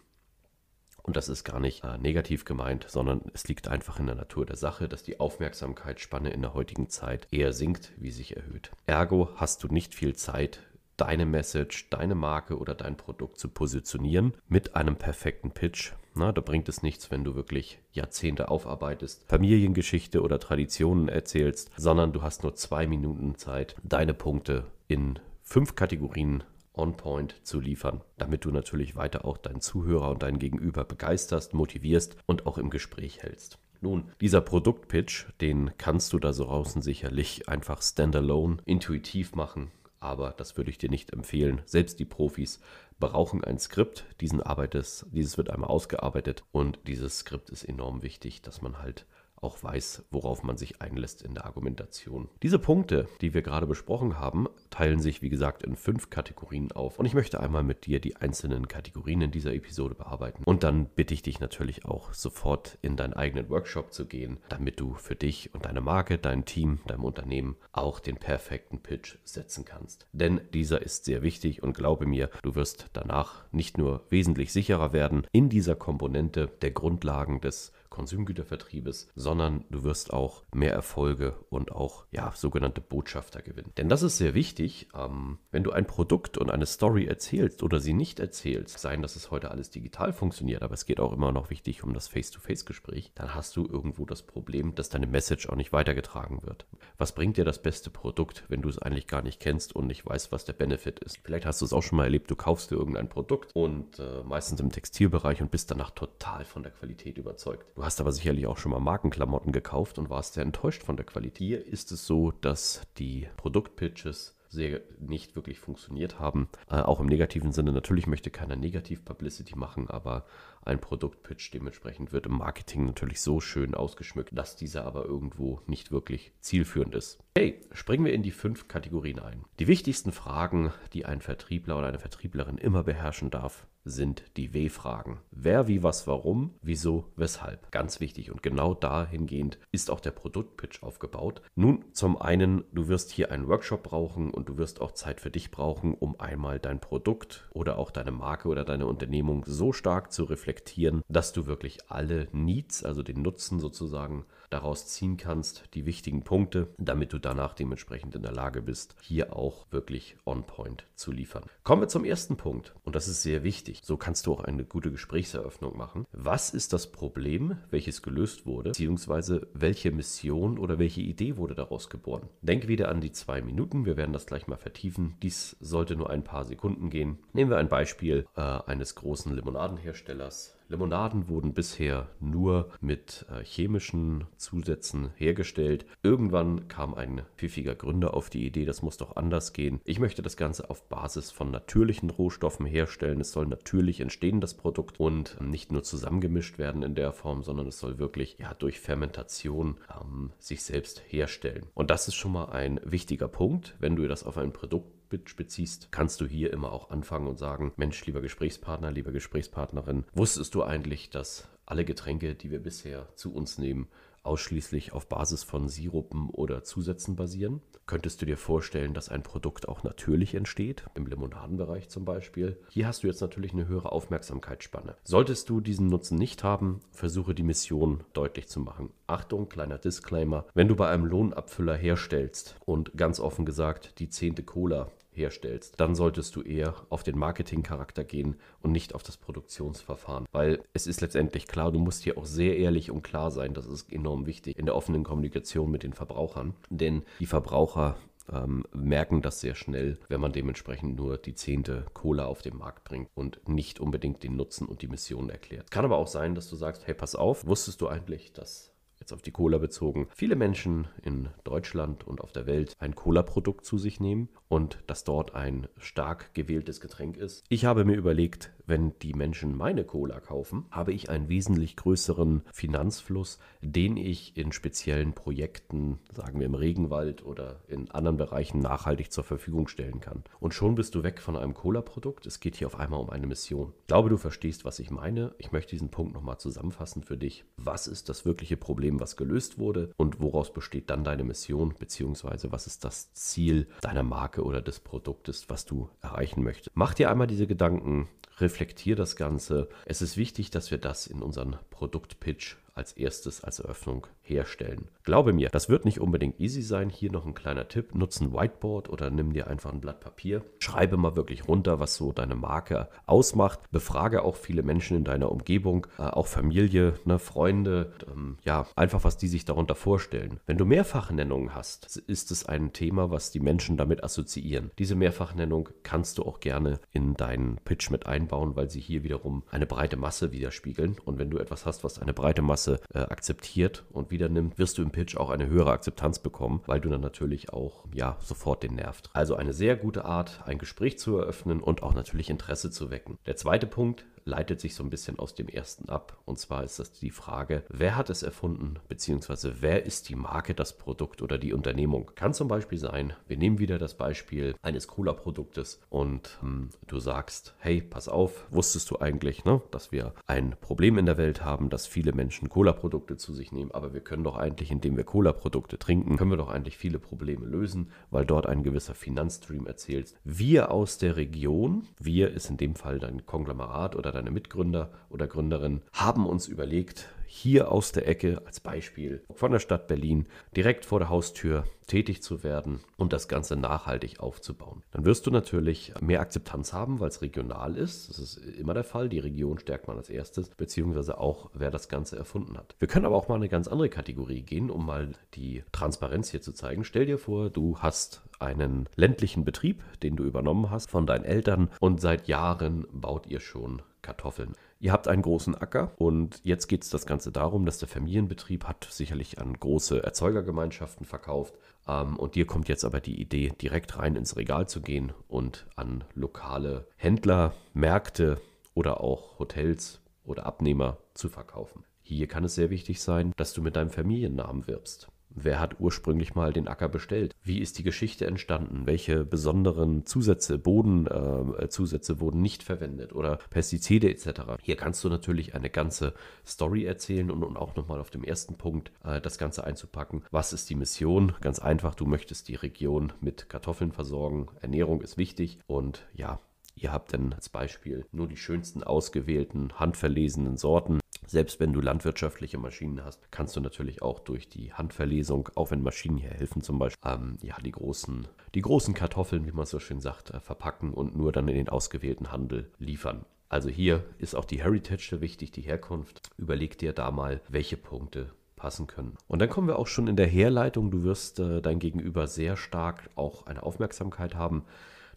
Und 1.05 1.17
das 1.17 1.29
ist 1.29 1.45
gar 1.45 1.61
nicht 1.61 1.85
äh, 1.85 1.99
negativ 1.99 2.47
gemeint, 2.47 2.87
sondern 2.89 3.21
es 3.35 3.47
liegt 3.47 3.69
einfach 3.69 4.01
in 4.01 4.07
der 4.07 4.15
Natur 4.15 4.47
der 4.47 4.57
Sache, 4.57 4.89
dass 4.89 5.03
die 5.03 5.21
Aufmerksamkeitsspanne 5.21 6.31
in 6.31 6.41
der 6.41 6.55
heutigen 6.55 6.89
Zeit 6.89 7.29
eher 7.31 7.53
sinkt, 7.53 7.93
wie 7.99 8.11
sich 8.11 8.37
erhöht. 8.37 8.71
Ergo 8.87 9.29
hast 9.37 9.63
du 9.63 9.69
nicht 9.69 9.95
viel 9.95 10.17
Zeit, 10.17 10.61
deine 10.97 11.27
Message, 11.27 11.91
deine 11.91 12.15
Marke 12.15 12.59
oder 12.59 12.75
dein 12.75 12.97
Produkt 12.97 13.39
zu 13.39 13.49
positionieren 13.49 14.33
mit 14.49 14.77
einem 14.77 14.97
perfekten 14.97 15.51
Pitch. 15.51 15.93
Na, 16.15 16.33
da 16.33 16.41
bringt 16.41 16.69
es 16.71 16.83
nichts, 16.83 17.11
wenn 17.11 17.25
du 17.25 17.35
wirklich 17.35 17.81
Jahrzehnte 17.93 18.49
aufarbeitest, 18.49 19.25
Familiengeschichte 19.27 20.23
oder 20.23 20.39
Traditionen 20.39 21.09
erzählst, 21.09 21.71
sondern 21.77 22.13
du 22.13 22.23
hast 22.23 22.45
nur 22.45 22.55
zwei 22.55 22.87
Minuten 22.87 23.37
Zeit, 23.37 23.75
deine 23.83 24.15
Punkte 24.15 24.65
in 24.87 25.19
fünf 25.43 25.75
Kategorien 25.75 26.45
on 26.75 26.97
point 26.97 27.35
zu 27.45 27.61
liefern, 27.61 28.03
damit 28.19 28.45
du 28.45 28.51
natürlich 28.51 28.97
weiter 28.97 29.25
auch 29.25 29.39
deinen 29.39 29.61
Zuhörer 29.61 30.11
und 30.11 30.23
deinen 30.23 30.39
Gegenüber 30.39 30.85
begeisterst, 30.85 31.55
motivierst 31.55 32.17
und 32.27 32.47
auch 32.47 32.59
im 32.59 32.71
Gespräch 32.71 33.23
hältst. 33.23 33.59
Nun, 33.81 34.11
dieser 34.21 34.41
Produktpitch, 34.41 35.27
den 35.41 35.73
kannst 35.77 36.13
du 36.13 36.19
da 36.19 36.33
so 36.33 36.45
draußen 36.45 36.81
sicherlich 36.81 37.49
einfach 37.49 37.83
standalone 37.83 38.57
intuitiv 38.65 39.35
machen, 39.35 39.71
aber 40.01 40.35
das 40.37 40.57
würde 40.57 40.71
ich 40.71 40.79
dir 40.79 40.91
nicht 40.91 41.13
empfehlen. 41.13 41.61
Selbst 41.67 41.99
die 41.99 42.05
Profis 42.05 42.61
brauchen 42.99 43.45
ein 43.45 43.59
Skript, 43.59 44.05
diesen 44.21 44.43
arbeitet, 44.43 45.05
dieses 45.13 45.37
wird 45.37 45.51
einmal 45.51 45.71
ausgearbeitet 45.71 46.45
und 46.53 46.79
dieses 46.87 47.19
Skript 47.19 47.51
ist 47.51 47.65
enorm 47.65 48.03
wichtig, 48.03 48.43
dass 48.43 48.63
man 48.63 48.79
halt 48.79 49.07
auch 49.45 49.63
weiß, 49.63 50.07
worauf 50.11 50.43
man 50.43 50.57
sich 50.57 50.83
einlässt 50.83 51.23
in 51.23 51.35
der 51.35 51.45
Argumentation. 51.45 52.29
Diese 52.43 52.59
Punkte, 52.59 53.07
die 53.21 53.35
wir 53.35 53.43
gerade 53.43 53.67
besprochen 53.67 54.19
haben, 54.19 54.49
teilen 54.71 55.01
sich, 55.01 55.23
wie 55.23 55.29
gesagt, 55.29 55.63
in 55.63 55.77
fünf 55.77 56.11
Kategorien 56.11 56.73
auf. 56.73 56.99
Und 56.99 57.07
ich 57.07 57.15
möchte 57.15 57.41
einmal 57.41 57.63
mit 57.63 57.87
dir 57.87 58.01
die 58.01 58.17
einzelnen 58.17 58.67
Kategorien 58.67 59.21
in 59.21 59.31
dieser 59.31 59.55
Episode 59.55 59.95
bearbeiten. 59.95 60.43
Und 60.45 60.65
dann 60.65 60.87
bitte 60.87 61.15
ich 61.15 61.23
dich 61.23 61.39
natürlich 61.41 61.85
auch 61.85 62.13
sofort 62.13 62.79
in 62.83 62.97
deinen 62.97 63.13
eigenen 63.13 63.51
Workshop 63.51 63.93
zu 63.93 64.07
gehen, 64.07 64.39
damit 64.49 64.81
du 64.81 64.95
für 64.95 65.15
dich 65.15 65.55
und 65.55 65.67
deine 65.67 65.81
Marke, 65.81 66.19
dein 66.19 66.45
Team, 66.45 66.81
deinem 66.87 67.05
Unternehmen 67.05 67.57
auch 67.73 68.01
den 68.01 68.17
perfekten 68.17 68.81
Pitch 68.81 69.19
setzen 69.25 69.65
kannst. 69.65 70.07
Denn 70.13 70.41
dieser 70.55 70.83
ist 70.83 71.05
sehr 71.05 71.23
wichtig 71.23 71.63
und 71.63 71.77
glaube 71.77 72.07
mir, 72.07 72.31
du 72.43 72.55
wirst 72.55 72.87
danach 72.95 73.45
nicht 73.53 73.77
nur 73.77 74.03
wesentlich 74.09 74.53
sicherer 74.53 74.93
werden 74.93 75.27
in 75.33 75.51
dieser 75.51 75.77
Komponente 75.77 76.51
der 76.63 76.71
Grundlagen 76.71 77.41
des 77.41 77.73
Konsumgütervertriebes, 77.95 79.09
sondern 79.15 79.65
du 79.71 79.85
wirst 79.85 80.13
auch 80.13 80.43
mehr 80.53 80.73
Erfolge 80.73 81.37
und 81.49 81.71
auch 81.71 82.07
ja, 82.11 82.33
sogenannte 82.35 82.81
Botschafter 82.81 83.41
gewinnen. 83.41 83.71
Denn 83.77 83.89
das 83.89 84.03
ist 84.03 84.19
sehr 84.19 84.35
wichtig, 84.35 84.89
ähm, 84.97 85.39
wenn 85.53 85.63
du 85.63 85.71
ein 85.71 85.87
Produkt 85.87 86.37
und 86.37 86.51
eine 86.51 86.67
Story 86.67 87.07
erzählst 87.07 87.63
oder 87.63 87.79
sie 87.79 87.93
nicht 87.93 88.19
erzählst, 88.19 88.81
seien, 88.81 89.01
dass 89.01 89.15
es 89.15 89.31
heute 89.31 89.53
alles 89.53 89.71
digital 89.71 90.13
funktioniert, 90.13 90.63
aber 90.63 90.75
es 90.75 90.87
geht 90.87 90.99
auch 90.99 91.13
immer 91.13 91.31
noch 91.31 91.51
wichtig 91.51 91.85
um 91.85 91.95
das 91.95 92.09
Face-to-Face-Gespräch, 92.09 93.13
dann 93.15 93.33
hast 93.33 93.55
du 93.55 93.65
irgendwo 93.65 94.05
das 94.07 94.23
Problem, 94.23 94.75
dass 94.75 94.89
deine 94.89 95.07
Message 95.07 95.49
auch 95.49 95.57
nicht 95.57 95.73
weitergetragen 95.73 96.43
wird. 96.43 96.67
Was 96.99 97.15
bringt 97.15 97.37
dir 97.37 97.45
das 97.45 97.63
beste 97.63 97.91
Produkt, 97.91 98.43
wenn 98.49 98.61
du 98.61 98.69
es 98.69 98.81
eigentlich 98.81 99.07
gar 99.07 99.23
nicht 99.23 99.39
kennst 99.39 99.77
und 99.77 99.87
nicht 99.87 100.05
weißt, 100.05 100.33
was 100.33 100.45
der 100.45 100.55
Benefit 100.55 100.99
ist? 100.99 101.21
Vielleicht 101.23 101.47
hast 101.47 101.61
du 101.61 101.65
es 101.65 101.73
auch 101.73 101.83
schon 101.83 101.99
mal 101.99 102.05
erlebt, 102.05 102.29
du 102.29 102.35
kaufst 102.35 102.73
dir 102.73 102.77
irgendein 102.77 103.09
Produkt 103.09 103.55
und 103.55 104.01
äh, 104.01 104.25
meistens 104.25 104.59
im 104.59 104.73
Textilbereich 104.73 105.41
und 105.41 105.53
bist 105.53 105.71
danach 105.71 105.91
total 105.91 106.45
von 106.45 106.65
der 106.65 106.73
Qualität 106.73 107.19
überzeugt. 107.19 107.67
Du 107.77 107.84
hast 107.85 108.01
aber 108.01 108.13
sicherlich 108.13 108.47
auch 108.47 108.59
schon 108.59 108.73
mal 108.73 108.81
Markenklamotten 108.81 109.53
gekauft 109.53 109.99
und 109.99 110.11
warst 110.11 110.35
sehr 110.35 110.45
enttäuscht 110.45 110.83
von 110.83 110.97
der 110.97 111.07
Qualität. 111.07 111.39
Hier 111.39 111.67
ist 111.67 111.93
es 111.93 112.07
so, 112.07 112.31
dass 112.31 112.83
die 112.99 113.29
Produktpitches 113.37 114.35
sehr 114.55 114.81
nicht 115.01 115.37
wirklich 115.37 115.59
funktioniert 115.59 116.19
haben. 116.19 116.49
Äh, 116.71 116.77
auch 116.77 117.01
im 117.01 117.07
negativen 117.07 117.53
Sinne. 117.53 117.73
Natürlich 117.73 118.07
möchte 118.07 118.31
keiner 118.31 118.57
Negativ-Publicity 118.57 119.57
machen, 119.57 119.91
aber 119.91 120.25
ein 120.65 120.81
Produktpitch 120.81 121.51
dementsprechend 121.51 122.13
wird 122.13 122.27
im 122.27 122.39
Marketing 122.39 122.87
natürlich 122.87 123.21
so 123.21 123.41
schön 123.41 123.75
ausgeschmückt, 123.75 124.31
dass 124.33 124.57
dieser 124.57 124.87
aber 124.87 125.05
irgendwo 125.05 125.61
nicht 125.67 125.93
wirklich 125.93 126.33
zielführend 126.41 126.95
ist. 126.95 127.19
Hey, 127.37 127.61
springen 127.73 128.05
wir 128.05 128.15
in 128.15 128.23
die 128.23 128.31
fünf 128.31 128.69
Kategorien 128.69 129.19
ein. 129.19 129.45
Die 129.59 129.67
wichtigsten 129.67 130.13
Fragen, 130.13 130.73
die 130.95 131.05
ein 131.05 131.21
Vertriebler 131.21 131.77
oder 131.77 131.89
eine 131.89 131.99
Vertrieblerin 131.99 132.57
immer 132.57 132.85
beherrschen 132.85 133.31
darf, 133.31 133.67
sind 133.85 134.25
die 134.37 134.55
W-Fragen. 134.55 135.21
Wer, 135.31 135.69
wie, 135.69 135.83
was, 135.83 136.07
warum, 136.07 136.55
wieso, 136.63 137.13
weshalb. 137.17 137.71
Ganz 137.71 138.01
wichtig 138.01 138.31
und 138.31 138.43
genau 138.43 138.75
dahingehend 138.75 139.59
ist 139.73 139.91
auch 139.91 140.01
der 140.01 140.11
Produktpitch 140.11 140.83
aufgebaut. 140.83 141.43
Nun, 141.55 141.85
zum 141.93 142.21
einen, 142.21 142.65
du 142.73 142.89
wirst 142.89 143.11
hier 143.11 143.31
einen 143.31 143.49
Workshop 143.49 143.83
brauchen 143.83 144.31
und 144.31 144.49
du 144.49 144.57
wirst 144.57 144.81
auch 144.81 144.93
Zeit 144.93 145.21
für 145.21 145.31
dich 145.31 145.51
brauchen, 145.51 145.95
um 145.95 146.19
einmal 146.19 146.59
dein 146.59 146.81
Produkt 146.81 147.49
oder 147.53 147.79
auch 147.79 147.91
deine 147.91 148.13
Marke 148.13 148.49
oder 148.49 148.65
deine 148.65 148.87
Unternehmung 148.87 149.45
so 149.47 149.73
stark 149.73 150.13
zu 150.13 150.25
reflektieren, 150.25 151.03
dass 151.09 151.33
du 151.33 151.47
wirklich 151.47 151.91
alle 151.91 152.29
Needs, 152.33 152.85
also 152.85 153.03
den 153.03 153.23
Nutzen 153.23 153.61
sozusagen, 153.61 154.25
daraus 154.51 154.87
ziehen 154.87 155.17
kannst, 155.17 155.65
die 155.75 155.85
wichtigen 155.85 156.23
Punkte, 156.23 156.69
damit 156.79 157.13
du 157.13 157.19
danach 157.19 157.55
dementsprechend 157.55 158.15
in 158.15 158.23
der 158.23 158.33
Lage 158.33 158.63
bist, 158.63 158.95
hier 159.03 159.35
auch 159.35 159.67
wirklich 159.71 160.17
on 160.25 160.47
point 160.47 160.87
zu 160.95 161.11
liefern. 161.11 161.45
Kommen 161.65 161.83
wir 161.83 161.89
zum 161.89 162.05
ersten 162.05 162.37
Punkt 162.37 162.75
und 162.85 162.95
das 162.95 163.09
ist 163.09 163.23
sehr 163.23 163.43
wichtig. 163.43 163.74
So 163.83 163.97
kannst 163.97 164.27
du 164.27 164.33
auch 164.33 164.45
eine 164.45 164.65
gute 164.65 164.91
Gesprächseröffnung 164.91 165.77
machen. 165.77 166.07
Was 166.13 166.51
ist 166.51 166.73
das 166.73 166.91
Problem, 166.93 167.59
welches 167.71 168.03
gelöst 168.03 168.47
wurde, 168.47 168.71
beziehungsweise 168.71 169.49
welche 169.55 169.91
Mission 169.91 170.59
oder 170.59 170.79
welche 170.79 171.01
Idee 171.01 171.37
wurde 171.37 171.55
daraus 171.55 171.91
geboren? 171.91 172.29
Denk 172.43 172.69
wieder 172.69 172.89
an 172.89 173.01
die 173.01 173.13
zwei 173.13 173.43
Minuten, 173.43 173.87
wir 173.87 173.97
werden 173.97 174.13
das 174.13 174.27
gleich 174.27 174.47
mal 174.47 174.57
vertiefen. 174.57 175.17
Dies 175.23 175.57
sollte 175.61 175.97
nur 175.97 176.11
ein 176.11 176.25
paar 176.25 176.45
Sekunden 176.45 176.91
gehen. 176.91 177.19
Nehmen 177.33 177.51
wir 177.51 177.59
ein 177.59 177.69
Beispiel 177.69 178.27
äh, 178.37 178.41
eines 178.41 178.95
großen 178.95 179.35
Limonadenherstellers 179.35 180.54
Limonaden 180.69 181.29
wurden 181.29 181.53
bisher 181.53 182.09
nur 182.21 182.71
mit 182.81 183.27
äh, 183.31 183.45
chemischen 183.45 184.25
Zusätzen 184.37 185.11
hergestellt. 185.17 185.87
Irgendwann 186.03 186.69
kam 186.69 186.95
ein 186.95 187.23
pfiffiger 187.37 187.75
Gründer 187.75 188.15
auf 188.15 188.31
die 188.31 188.47
Idee, 188.47 188.65
das 188.65 188.83
muss 188.83 188.97
doch 188.97 189.17
anders 189.17 189.53
gehen. 189.53 189.81
Ich 189.85 190.01
möchte 190.01 190.23
das 190.23 190.37
Ganze 190.37 190.71
auf 190.71 190.89
Basis 190.89 191.31
von 191.31 191.51
natürlichen 191.51 192.11
Rohstoffen 192.11 192.67
herstellen. 192.67 193.21
Es 193.21 193.33
soll 193.33 193.47
natürlich 193.47 194.01
entstehen, 194.01 194.41
das 194.41 194.55
Produkt, 194.55 194.99
und 194.99 195.41
nicht 195.41 195.73
nur 195.73 195.83
zusammengemischt 195.83 196.59
werden 196.59 196.83
in 196.83 196.95
der 196.95 197.13
Form, 197.13 197.43
sondern 197.43 197.67
es 197.67 197.79
soll 197.79 197.99
wirklich 197.99 198.37
ja, 198.39 198.55
durch 198.55 198.81
Fermentation 198.81 199.77
ähm, 200.01 200.33
sich 200.39 200.63
selbst 200.63 201.03
herstellen. 201.07 201.67
Und 201.75 201.91
das 201.91 202.09
ist 202.09 202.15
schon 202.15 202.33
mal 202.33 202.47
ein 202.47 202.81
wichtiger 202.85 203.29
Punkt, 203.29 203.75
wenn 203.81 203.97
du 203.97 204.07
das 204.09 204.25
auf 204.25 204.39
ein 204.39 204.53
Produkt 204.53 205.04
beziehst, 205.37 205.89
kannst 205.91 206.21
du 206.21 206.27
hier 206.27 206.53
immer 206.53 206.73
auch 206.73 206.91
anfangen 206.91 207.27
und 207.27 207.39
sagen, 207.39 207.73
Mensch, 207.77 208.05
lieber 208.07 208.21
Gesprächspartner, 208.21 208.91
lieber 208.91 209.13
Gesprächspartnerin, 209.13 210.05
wusstest 210.15 210.55
du 210.55 210.63
eigentlich, 210.63 211.11
dass 211.11 211.49
alle 211.67 211.85
Getränke, 211.85 212.35
die 212.35 212.51
wir 212.51 212.61
bisher 212.61 213.09
zu 213.15 213.35
uns 213.35 213.59
nehmen, 213.59 213.89
ausschließlich 214.25 214.93
auf 214.93 215.09
Basis 215.09 215.45
von 215.45 215.69
Sirupen 215.69 216.31
oder 216.31 216.65
Zusätzen 216.65 217.17
basieren? 217.17 217.61
Könntest 217.87 218.23
du 218.23 218.27
dir 218.27 218.39
vorstellen, 218.39 218.95
dass 218.95 219.11
ein 219.11 219.23
Produkt 219.23 219.69
auch 219.69 219.83
natürlich 219.83 220.35
entsteht, 220.35 220.85
im 220.95 221.07
Limonadenbereich 221.07 221.91
zum 221.91 222.07
Beispiel? 222.07 222.59
Hier 222.71 222.87
hast 222.87 223.03
du 223.03 223.07
jetzt 223.07 223.21
natürlich 223.21 223.53
eine 223.53 223.69
höhere 223.69 223.93
Aufmerksamkeitsspanne. 223.93 224.97
Solltest 225.05 225.51
du 225.51 225.61
diesen 225.61 225.89
Nutzen 225.89 226.17
nicht 226.17 226.43
haben, 226.43 226.81
versuche 226.93 227.35
die 227.35 227.43
Mission 227.43 228.03
deutlich 228.15 228.49
zu 228.49 228.61
machen. 228.61 228.91
Achtung, 229.07 229.51
kleiner 229.51 229.77
Disclaimer, 229.77 230.47
wenn 230.55 230.69
du 230.69 230.77
bei 230.77 230.89
einem 230.89 231.05
Lohnabfüller 231.05 231.77
herstellst 231.77 232.57
und 232.65 232.97
ganz 232.97 233.21
offen 233.21 233.45
gesagt 233.45 233.99
die 233.99 234.09
zehnte 234.09 234.43
Cola 234.43 234.91
herstellst, 235.17 235.79
dann 235.79 235.95
solltest 235.95 236.37
du 236.37 236.43
eher 236.43 236.75
auf 236.91 237.03
den 237.03 237.19
Marketingcharakter 237.19 238.05
gehen 238.05 238.37
und 238.61 238.73
nicht 238.73 238.95
auf 238.95 239.03
das 239.03 239.17
Produktionsverfahren. 239.17 240.27
Weil 240.33 240.63
es 240.73 240.87
ist 240.87 241.01
letztendlich 241.01 241.47
klar, 241.47 241.73
du 241.73 241.79
musst 241.79 242.03
hier 242.03 242.19
auch 242.19 242.27
sehr 242.27 242.57
ehrlich 242.57 242.91
und 242.91 243.03
klar 243.03 243.31
sein. 243.31 243.55
Das 243.55 243.67
ist 243.67 243.93
enorm 243.93 244.27
wichtig 244.27 244.59
in 244.59 244.67
der 244.67 244.77
offenen 244.77 245.05
Kommunikation 245.05 245.71
mit 245.71 245.83
den 245.83 245.93
Verbrauchern. 245.93 246.55
Denn 246.71 247.03
die 247.21 247.27
Verbraucher 247.27 247.97
ähm, 248.33 248.65
merken 248.73 249.23
das 249.23 249.41
sehr 249.41 249.55
schnell, 249.55 249.99
wenn 250.09 250.21
man 250.21 250.33
dementsprechend 250.33 250.97
nur 250.97 251.19
die 251.19 251.35
zehnte 251.35 251.87
Cola 251.93 252.27
auf 252.27 252.43
den 252.43 252.57
Markt 252.57 252.85
bringt 252.85 253.09
und 253.15 253.47
nicht 253.49 253.81
unbedingt 253.81 254.23
den 254.23 254.37
Nutzen 254.37 254.67
und 254.67 254.83
die 254.83 254.89
Mission 254.89 255.31
erklärt. 255.31 255.71
Kann 255.71 255.85
aber 255.85 255.99
auch 255.99 256.07
sein, 256.07 256.35
dass 256.35 256.49
du 256.49 256.57
sagst, 256.57 256.87
hey, 256.87 256.95
pass 256.95 257.15
auf, 257.15 257.47
wusstest 257.47 257.81
du 257.81 257.89
eigentlich, 257.89 258.33
dass 258.33 258.74
jetzt 259.05 259.13
auf 259.13 259.21
die 259.21 259.33
Cola 259.33 259.59
bezogen, 259.59 260.09
viele 260.15 260.35
Menschen 260.35 260.89
in 261.03 261.29
Deutschland 261.45 262.07
und 262.07 262.23
auf 262.23 262.33
der 262.33 262.47
Welt 262.47 262.75
ein 262.79 262.95
Cola-Produkt 262.95 263.67
zu 263.67 263.77
sich 263.77 264.01
nehmen 264.01 264.31
und 264.49 264.79
dass 264.87 265.05
dort 265.05 265.35
ein 265.35 265.69
stark 265.77 266.33
gewähltes 266.33 266.81
Getränk 266.81 267.19
ist. 267.19 267.45
Ich 267.51 267.67
habe 267.67 267.85
mir 267.85 267.97
überlegt, 267.97 268.51
wenn 268.67 268.99
die 269.01 269.13
Menschen 269.13 269.57
meine 269.57 269.85
Cola 269.85 270.21
kaufen, 270.21 270.65
habe 270.71 270.95
ich 270.95 271.11
einen 271.11 271.29
wesentlich 271.29 271.77
größeren 271.77 272.45
Finanzfluss, 272.51 273.39
den 273.61 273.99
ich 273.99 274.39
in 274.39 274.53
speziellen 274.53 275.13
Projekten, 275.13 275.99
sagen 276.11 276.39
wir 276.39 276.47
im 276.47 276.55
Regenwald 276.55 277.27
oder 277.27 277.61
in 277.69 277.91
anderen 277.91 278.17
Bereichen 278.17 278.61
nachhaltig 278.61 279.13
zur 279.13 279.25
Verfügung 279.25 279.69
stellen 279.69 280.01
kann. 280.01 280.25
Und 280.41 280.55
schon 280.55 280.77
bist 280.77 280.95
du 280.95 281.03
weg 281.03 281.21
von 281.21 281.37
einem 281.37 281.53
Cola-Produkt. 281.53 282.25
Es 282.25 282.41
geht 282.41 282.57
hier 282.57 282.69
auf 282.69 282.79
einmal 282.81 283.01
um 283.01 283.11
eine 283.11 283.27
Mission. 283.27 283.75
Ich 283.83 283.89
glaube, 283.89 284.09
du 284.09 284.17
verstehst, 284.17 284.65
was 284.65 284.79
ich 284.79 284.91
meine. 284.91 285.35
Ich 285.37 285.53
möchte 285.53 285.71
diesen 285.71 285.91
Punkt 285.91 286.15
nochmal 286.15 286.39
zusammenfassen 286.39 287.03
für 287.03 287.19
dich. 287.19 287.45
Was 287.59 287.87
ist 287.87 288.09
das 288.09 288.25
wirkliche 288.25 288.57
Problem, 288.57 288.94
was 289.01 289.17
gelöst 289.17 289.59
wurde 289.59 289.93
und 289.97 290.21
woraus 290.21 290.53
besteht 290.53 290.91
dann 290.91 291.05
deine 291.05 291.25
Mission, 291.25 291.75
beziehungsweise 291.79 292.53
was 292.53 292.67
ist 292.67 292.85
das 292.85 293.13
Ziel 293.13 293.69
deiner 293.81 294.03
Marke 294.03 294.45
oder 294.45 294.63
des 294.63 294.81
Produktes, 294.81 295.49
was 295.49 295.65
du 295.65 295.89
erreichen 296.01 296.43
möchtest? 296.43 296.71
Mach 296.75 296.95
dir 296.95 297.11
einmal 297.11 297.27
diese 297.27 297.47
Gedanken, 297.47 298.09
reflektier 298.39 298.97
das 298.97 299.17
Ganze. 299.17 299.69
Es 299.87 300.03
ist 300.03 300.17
wichtig, 300.17 300.51
dass 300.51 300.71
wir 300.71 300.79
das 300.79 301.07
in 301.07 301.23
unseren 301.23 301.57
Produktpitch 301.71 302.57
als 302.75 302.93
erstes 302.93 303.43
als 303.45 303.61
Eröffnung 303.61 304.07
herstellen. 304.25 304.89
Glaube 305.05 305.35
mir, 305.35 305.51
das 305.51 305.69
wird 305.69 305.85
nicht 305.85 306.01
unbedingt 306.01 306.41
easy 306.41 306.63
sein. 306.63 306.89
Hier 306.89 307.13
noch 307.13 307.27
ein 307.27 307.35
kleiner 307.35 307.69
Tipp. 307.69 307.95
Nutze 307.95 308.25
ein 308.25 308.33
Whiteboard 308.33 308.89
oder 308.89 309.11
nimm 309.11 309.35
dir 309.35 309.49
einfach 309.49 309.71
ein 309.71 309.81
Blatt 309.81 310.01
Papier. 310.01 310.43
Schreibe 310.61 310.97
mal 310.97 311.15
wirklich 311.15 311.47
runter, 311.47 311.79
was 311.79 311.95
so 311.97 312.13
deine 312.13 312.35
Marke 312.35 312.89
ausmacht. 313.05 313.61
Befrage 313.71 314.23
auch 314.23 314.37
viele 314.37 314.63
Menschen 314.63 314.97
in 314.97 315.05
deiner 315.05 315.31
Umgebung, 315.31 315.87
äh, 315.99 316.03
auch 316.03 316.27
Familie, 316.27 316.95
ne, 317.05 317.19
Freunde, 317.19 317.93
ähm, 318.11 318.39
ja, 318.45 318.67
einfach 318.77 319.05
was 319.05 319.19
die 319.19 319.29
sich 319.29 319.45
darunter 319.45 319.75
vorstellen. 319.75 320.41
Wenn 320.47 320.57
du 320.57 320.65
Mehrfachnennungen 320.65 321.55
hast, 321.55 321.99
ist 321.99 322.31
es 322.31 322.47
ein 322.47 322.73
Thema, 322.73 323.11
was 323.11 323.31
die 323.31 323.41
Menschen 323.41 323.77
damit 323.77 324.03
assoziieren. 324.03 324.71
Diese 324.79 324.95
Mehrfachnennung 324.95 325.69
kannst 325.83 326.17
du 326.17 326.23
auch 326.23 326.41
gerne 326.41 326.81
in 326.93 327.15
deinen 327.15 327.57
Pitch 327.65 327.91
mit 327.91 328.07
einbauen, 328.07 328.57
weil 328.57 328.71
sie 328.71 328.81
hier 328.81 329.03
wiederum 329.03 329.43
eine 329.51 329.67
breite 329.67 329.99
Masse 329.99 330.33
widerspiegeln. 330.33 330.97
Und 331.05 331.19
wenn 331.19 331.31
du 331.31 331.37
etwas 331.37 331.67
hast, 331.67 331.85
was 331.85 331.99
eine 331.99 332.15
breite 332.15 332.41
Masse 332.41 332.81
äh, 332.95 333.01
akzeptiert 333.01 333.85
und 333.93 334.14
wieder 334.15 334.31
nimmt, 334.31 334.59
wirst 334.59 334.79
du 334.79 334.83
im 334.83 334.91
Pitch 334.91 335.17
auch 335.19 335.29
eine 335.29 335.47
höhere 335.47 335.73
Akzeptanz 335.73 336.21
bekommen, 336.21 336.63
weil 336.67 336.81
du 336.81 336.89
dann 336.89 337.03
natürlich 337.03 337.53
auch 337.53 337.85
ja 337.93 338.17
sofort 338.21 338.63
den 338.63 338.77
nervt. 338.77 339.11
Also 339.13 339.37
eine 339.37 339.53
sehr 339.53 339.77
gute 339.77 340.07
Art, 340.07 340.43
ein 340.47 340.57
Gespräch 340.57 340.99
zu 340.99 341.19
eröffnen 341.19 341.61
und 341.61 341.83
auch 341.83 341.93
natürlich 341.93 342.31
Interesse 342.31 342.71
zu 342.71 342.91
wecken. 342.91 343.19
Der 343.27 343.37
zweite 343.37 343.67
Punkt, 343.67 344.07
leitet 344.25 344.61
sich 344.61 344.75
so 344.75 344.83
ein 344.83 344.91
bisschen 344.91 345.19
aus 345.19 345.35
dem 345.35 345.49
ersten 345.49 345.89
ab. 345.89 346.19
Und 346.25 346.39
zwar 346.39 346.65
ist 346.65 346.79
das 346.79 346.93
die 346.93 347.11
Frage, 347.11 347.63
wer 347.69 347.97
hat 347.97 348.11
es 348.11 348.23
erfunden, 348.23 348.79
beziehungsweise 348.89 349.57
wer 349.61 349.85
ist 349.85 350.09
die 350.09 350.17
Marke, 350.17 350.55
das 350.55 350.77
Produkt 350.77 351.23
oder 351.23 351.39
die 351.39 351.53
Unternehmung? 351.53 352.11
Kann 352.15 352.35
zum 352.35 352.49
Beispiel 352.49 352.79
sein, 352.79 353.13
wir 353.27 353.37
nehmen 353.37 353.59
wieder 353.59 353.79
das 353.79 353.95
Beispiel 353.95 354.55
eines 354.63 354.89
Cola-Produktes 354.89 355.81
und 355.91 356.39
hm, 356.41 356.71
du 356.87 356.99
sagst, 356.99 357.55
hey, 357.59 357.83
pass 357.83 358.09
auf, 358.09 358.47
wusstest 358.51 358.91
du 358.91 358.99
eigentlich, 358.99 359.45
ne, 359.45 359.61
dass 359.71 359.93
wir 359.93 360.15
ein 360.27 360.57
Problem 360.61 360.99
in 360.99 361.07
der 361.07 361.19
Welt 361.19 361.45
haben, 361.45 361.71
dass 361.71 361.87
viele 361.87 362.13
Menschen 362.13 362.49
Cola-Produkte 362.49 363.17
zu 363.17 363.35
sich 363.35 363.53
nehmen, 363.53 363.73
aber 363.73 363.93
wir 363.93 364.01
können 364.01 364.25
doch 364.25 364.37
eigentlich, 364.37 364.71
indem 364.71 364.97
wir 364.97 365.05
Cola-Produkte 365.05 365.79
trinken, 365.79 366.17
können 366.17 366.31
wir 366.31 366.37
doch 366.37 366.49
eigentlich 366.49 366.79
viele 366.79 366.99
Probleme 366.99 367.47
lösen, 367.47 367.91
weil 368.11 368.25
dort 368.25 368.47
ein 368.47 368.63
gewisser 368.63 368.95
Finanzstream 368.95 369.67
erzählt. 369.67 370.15
Wir 370.25 370.71
aus 370.71 370.99
der 370.99 371.17
Region, 371.17 371.87
wir 371.99 372.33
ist 372.33 372.51
in 372.51 372.57
dem 372.57 372.75
Fall 372.75 372.99
dein 372.99 373.27
Konglomerat 373.27 373.97
oder 373.97 374.14
deine 374.15 374.31
Mitgründer 374.31 374.91
oder 375.11 375.27
Gründerin 375.27 375.83
haben 375.93 376.27
uns 376.27 376.49
überlegt, 376.49 377.09
hier 377.27 377.73
aus 377.73 377.93
der 377.93 378.07
Ecke 378.09 378.43
als 378.47 378.61
Beispiel 378.61 379.23
von 379.35 379.53
der 379.53 379.59
Stadt 379.59 379.89
Berlin 379.89 380.27
direkt 380.57 380.85
vor 380.85 381.01
der 381.01 381.09
Haustür 381.09 381.65
tätig 381.87 382.23
zu 382.23 382.43
werden 382.43 382.81
und 382.97 383.13
das 383.13 383.29
Ganze 383.29 383.57
nachhaltig 383.57 384.21
aufzubauen. 384.21 384.83
Dann 384.91 385.05
wirst 385.05 385.27
du 385.27 385.31
natürlich 385.31 385.93
mehr 386.01 386.21
Akzeptanz 386.21 386.73
haben, 386.73 387.01
weil 387.01 387.09
es 387.09 387.23
regional 387.23 387.77
ist. 387.77 388.09
Das 388.09 388.19
ist 388.19 388.37
immer 388.37 388.75
der 388.75 388.85
Fall. 388.85 389.09
Die 389.09 389.19
Region 389.19 389.59
stärkt 389.59 389.89
man 389.89 389.97
als 389.97 390.11
erstes, 390.11 390.49
beziehungsweise 390.51 391.19
auch, 391.19 391.51
wer 391.55 391.71
das 391.71 391.89
Ganze 391.89 392.17
erfunden 392.17 392.57
hat. 392.57 392.75
Wir 392.79 392.89
können 392.89 393.07
aber 393.07 393.17
auch 393.17 393.29
mal 393.29 393.37
eine 393.37 393.49
ganz 393.49 393.69
andere 393.69 393.89
Kategorie 393.89 394.43
gehen, 394.43 394.71
um 394.71 394.87
mal 394.87 395.13
die 395.35 395.65
Transparenz 395.73 396.31
hier 396.31 396.43
zu 396.43 396.53
zeigen. 396.53 396.85
Stell 396.85 397.07
dir 397.07 397.19
vor, 397.19 397.51
du 397.51 397.79
hast 397.79 398.23
einen 398.39 398.89
ländlichen 398.97 399.45
Betrieb, 399.45 399.83
den 400.03 400.17
du 400.17 400.25
übernommen 400.25 400.71
hast 400.71 400.91
von 400.91 401.07
deinen 401.07 401.25
Eltern 401.25 401.71
und 401.81 402.01
seit 402.01 402.29
Jahren 402.29 402.87
baut 402.93 403.27
ihr 403.27 403.41
schon 403.41 403.83
Kartoffeln. 404.05 404.53
Ihr 404.81 404.93
habt 404.93 405.09
einen 405.09 405.23
großen 405.23 405.55
Acker 405.55 405.93
und 405.97 406.41
jetzt 406.45 406.69
geht 406.69 406.85
es 406.85 406.91
das 406.91 407.07
Ganze 407.07 407.33
darum, 407.33 407.65
dass 407.65 407.79
der 407.79 407.89
Familienbetrieb 407.89 408.65
hat 408.65 408.87
sicherlich 408.91 409.41
an 409.41 409.55
große 409.55 410.05
Erzeugergemeinschaften 410.05 411.07
verkauft 411.07 411.55
und 411.87 412.35
dir 412.35 412.47
kommt 412.47 412.69
jetzt 412.69 412.85
aber 412.85 413.01
die 413.01 413.21
Idee, 413.21 413.53
direkt 413.61 413.99
rein 413.99 414.17
ins 414.17 414.37
Regal 414.37 414.69
zu 414.69 414.81
gehen 414.81 415.13
und 415.29 415.67
an 415.77 416.05
lokale 416.15 416.87
Händler, 416.97 417.55
Märkte 417.73 418.41
oder 418.75 419.01
auch 419.01 419.39
Hotels 419.39 420.01
oder 420.25 420.47
Abnehmer 420.47 420.99
zu 421.15 421.29
verkaufen. 421.29 421.85
Hier 422.03 422.27
kann 422.27 422.45
es 422.45 422.55
sehr 422.55 422.71
wichtig 422.71 423.03
sein, 423.03 423.33
dass 423.37 423.53
du 423.55 423.63
mit 423.63 423.77
deinem 423.77 423.91
Familiennamen 423.91 424.67
wirbst. 424.67 425.09
Wer 425.35 425.59
hat 425.59 425.81
ursprünglich 425.81 426.35
mal 426.35 426.53
den 426.53 426.69
Acker 426.69 426.89
bestellt? 426.89 427.35
Wie 427.43 427.59
ist 427.59 427.79
die 427.79 427.83
Geschichte 427.83 428.27
entstanden? 428.27 428.87
Welche 428.87 429.25
besonderen 429.25 430.07
Zusätze, 430.07 430.59
Bodenzusätze 430.59 432.13
äh, 432.13 432.21
wurden 432.21 432.41
nicht 432.41 432.63
verwendet 432.63 433.13
oder 433.13 433.39
Pestizide 433.51 434.09
etc.? 434.09 434.43
Hier 434.63 434.77
kannst 434.77 435.03
du 435.03 435.09
natürlich 435.09 435.55
eine 435.55 435.71
ganze 435.71 436.15
Story 436.47 436.85
erzählen 436.85 437.31
und, 437.33 437.43
und 437.43 437.57
auch 437.57 437.75
nochmal 437.75 438.01
auf 438.01 438.11
dem 438.11 438.23
ersten 438.23 438.57
Punkt 438.57 438.93
äh, 439.03 439.21
das 439.21 439.37
Ganze 439.37 439.65
einzupacken. 439.65 440.23
Was 440.31 440.53
ist 440.53 440.71
die 440.71 440.77
Mission? 440.77 441.33
Ganz 441.41 441.59
einfach, 441.59 441.97
du 441.97 442.07
möchtest 442.07 442.49
die 442.49 442.55
Region 442.55 443.13
mit 443.21 443.49
Kartoffeln 443.49 443.91
versorgen. 443.91 444.47
Ernährung 444.61 445.01
ist 445.01 445.19
wichtig 445.19 445.59
und 445.67 446.07
ja, 446.15 446.39
Ihr 446.77 446.93
habt 446.93 447.15
dann 447.15 447.33
als 447.33 447.49
Beispiel 447.49 448.05
nur 448.11 448.27
die 448.27 448.37
schönsten 448.37 448.83
ausgewählten, 448.83 449.73
handverlesenen 449.79 450.57
Sorten. 450.57 450.99
Selbst 451.35 451.59
wenn 451.59 451.73
du 451.73 451.81
landwirtschaftliche 451.81 452.59
Maschinen 452.59 453.05
hast, 453.05 453.33
kannst 453.33 453.57
du 453.57 453.61
natürlich 453.61 454.03
auch 454.03 454.21
durch 454.21 454.49
die 454.49 454.73
Handverlesung, 454.73 455.49
auch 455.57 455.73
wenn 455.73 455.83
Maschinen 455.83 456.17
hier 456.17 456.31
helfen 456.31 456.63
zum 456.63 456.79
Beispiel, 456.79 457.11
ähm, 457.11 457.39
ja, 457.43 457.57
die 457.61 457.73
großen, 457.73 458.29
die 458.55 458.61
großen 458.61 458.95
Kartoffeln, 458.95 459.45
wie 459.45 459.51
man 459.51 459.67
so 459.67 459.81
schön 459.81 460.01
sagt, 460.01 460.31
äh, 460.31 460.39
verpacken 460.39 460.95
und 460.95 461.17
nur 461.17 461.33
dann 461.33 461.49
in 461.49 461.57
den 461.57 461.69
ausgewählten 461.69 462.31
Handel 462.31 462.71
liefern. 462.79 463.25
Also 463.49 463.69
hier 463.69 464.05
ist 464.19 464.37
auch 464.37 464.45
die 464.45 464.63
Heritage 464.63 465.21
wichtig, 465.21 465.51
die 465.51 465.63
Herkunft. 465.63 466.31
Überleg 466.39 466.79
dir 466.79 466.93
da 466.93 467.11
mal, 467.11 467.41
welche 467.49 467.77
Punkte 467.77 468.31
passen 468.55 468.87
können. 468.87 469.17
Und 469.27 469.41
dann 469.41 469.51
kommen 469.51 469.67
wir 469.67 469.81
auch 469.81 469.89
schon 469.89 470.07
in 470.07 470.15
der 470.15 470.29
Herleitung. 470.29 470.93
Du 470.93 471.03
wirst 471.03 471.41
äh, 471.41 471.61
dein 471.61 471.81
Gegenüber 471.81 472.29
sehr 472.29 472.57
stark 472.57 473.11
auch 473.17 473.47
eine 473.47 473.65
Aufmerksamkeit 473.65 474.37
haben 474.37 474.63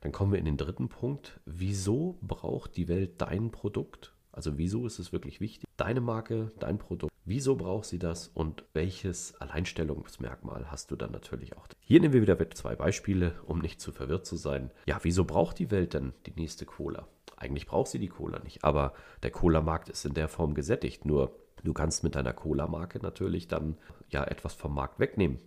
dann 0.01 0.11
kommen 0.11 0.31
wir 0.31 0.39
in 0.39 0.45
den 0.45 0.57
dritten 0.57 0.89
Punkt. 0.89 1.39
Wieso 1.45 2.17
braucht 2.21 2.77
die 2.77 2.87
Welt 2.87 3.21
dein 3.21 3.51
Produkt? 3.51 4.13
Also 4.37 4.59
wieso 4.59 4.85
ist 4.85 4.99
es 4.99 5.11
wirklich 5.11 5.41
wichtig? 5.41 5.67
Deine 5.77 5.99
Marke, 5.99 6.51
dein 6.59 6.77
Produkt. 6.77 7.11
Wieso 7.25 7.55
braucht 7.55 7.85
sie 7.85 7.97
das 7.97 8.27
und 8.27 8.63
welches 8.71 9.33
Alleinstellungsmerkmal 9.41 10.69
hast 10.69 10.91
du 10.91 10.95
dann 10.95 11.11
natürlich 11.11 11.57
auch? 11.57 11.65
Hier 11.79 11.99
nehmen 11.99 12.13
wir 12.13 12.21
wieder 12.21 12.37
zwei 12.51 12.75
Beispiele, 12.75 13.33
um 13.47 13.57
nicht 13.57 13.81
zu 13.81 13.91
verwirrt 13.91 14.27
zu 14.27 14.35
sein. 14.35 14.69
Ja, 14.85 14.99
wieso 15.01 15.25
braucht 15.25 15.57
die 15.57 15.71
Welt 15.71 15.95
denn 15.95 16.13
die 16.27 16.39
nächste 16.39 16.67
Cola? 16.67 17.07
Eigentlich 17.35 17.65
braucht 17.65 17.89
sie 17.89 17.97
die 17.97 18.09
Cola 18.09 18.37
nicht, 18.37 18.63
aber 18.63 18.93
der 19.23 19.31
Cola-Markt 19.31 19.89
ist 19.89 20.05
in 20.05 20.13
der 20.13 20.27
Form 20.27 20.53
gesättigt. 20.53 21.03
Nur 21.03 21.35
du 21.63 21.73
kannst 21.73 22.03
mit 22.03 22.13
deiner 22.13 22.33
Cola-Marke 22.33 22.99
natürlich 22.99 23.47
dann 23.47 23.75
ja 24.11 24.23
etwas 24.23 24.53
vom 24.53 24.75
Markt 24.75 24.99
wegnehmen. 24.99 25.39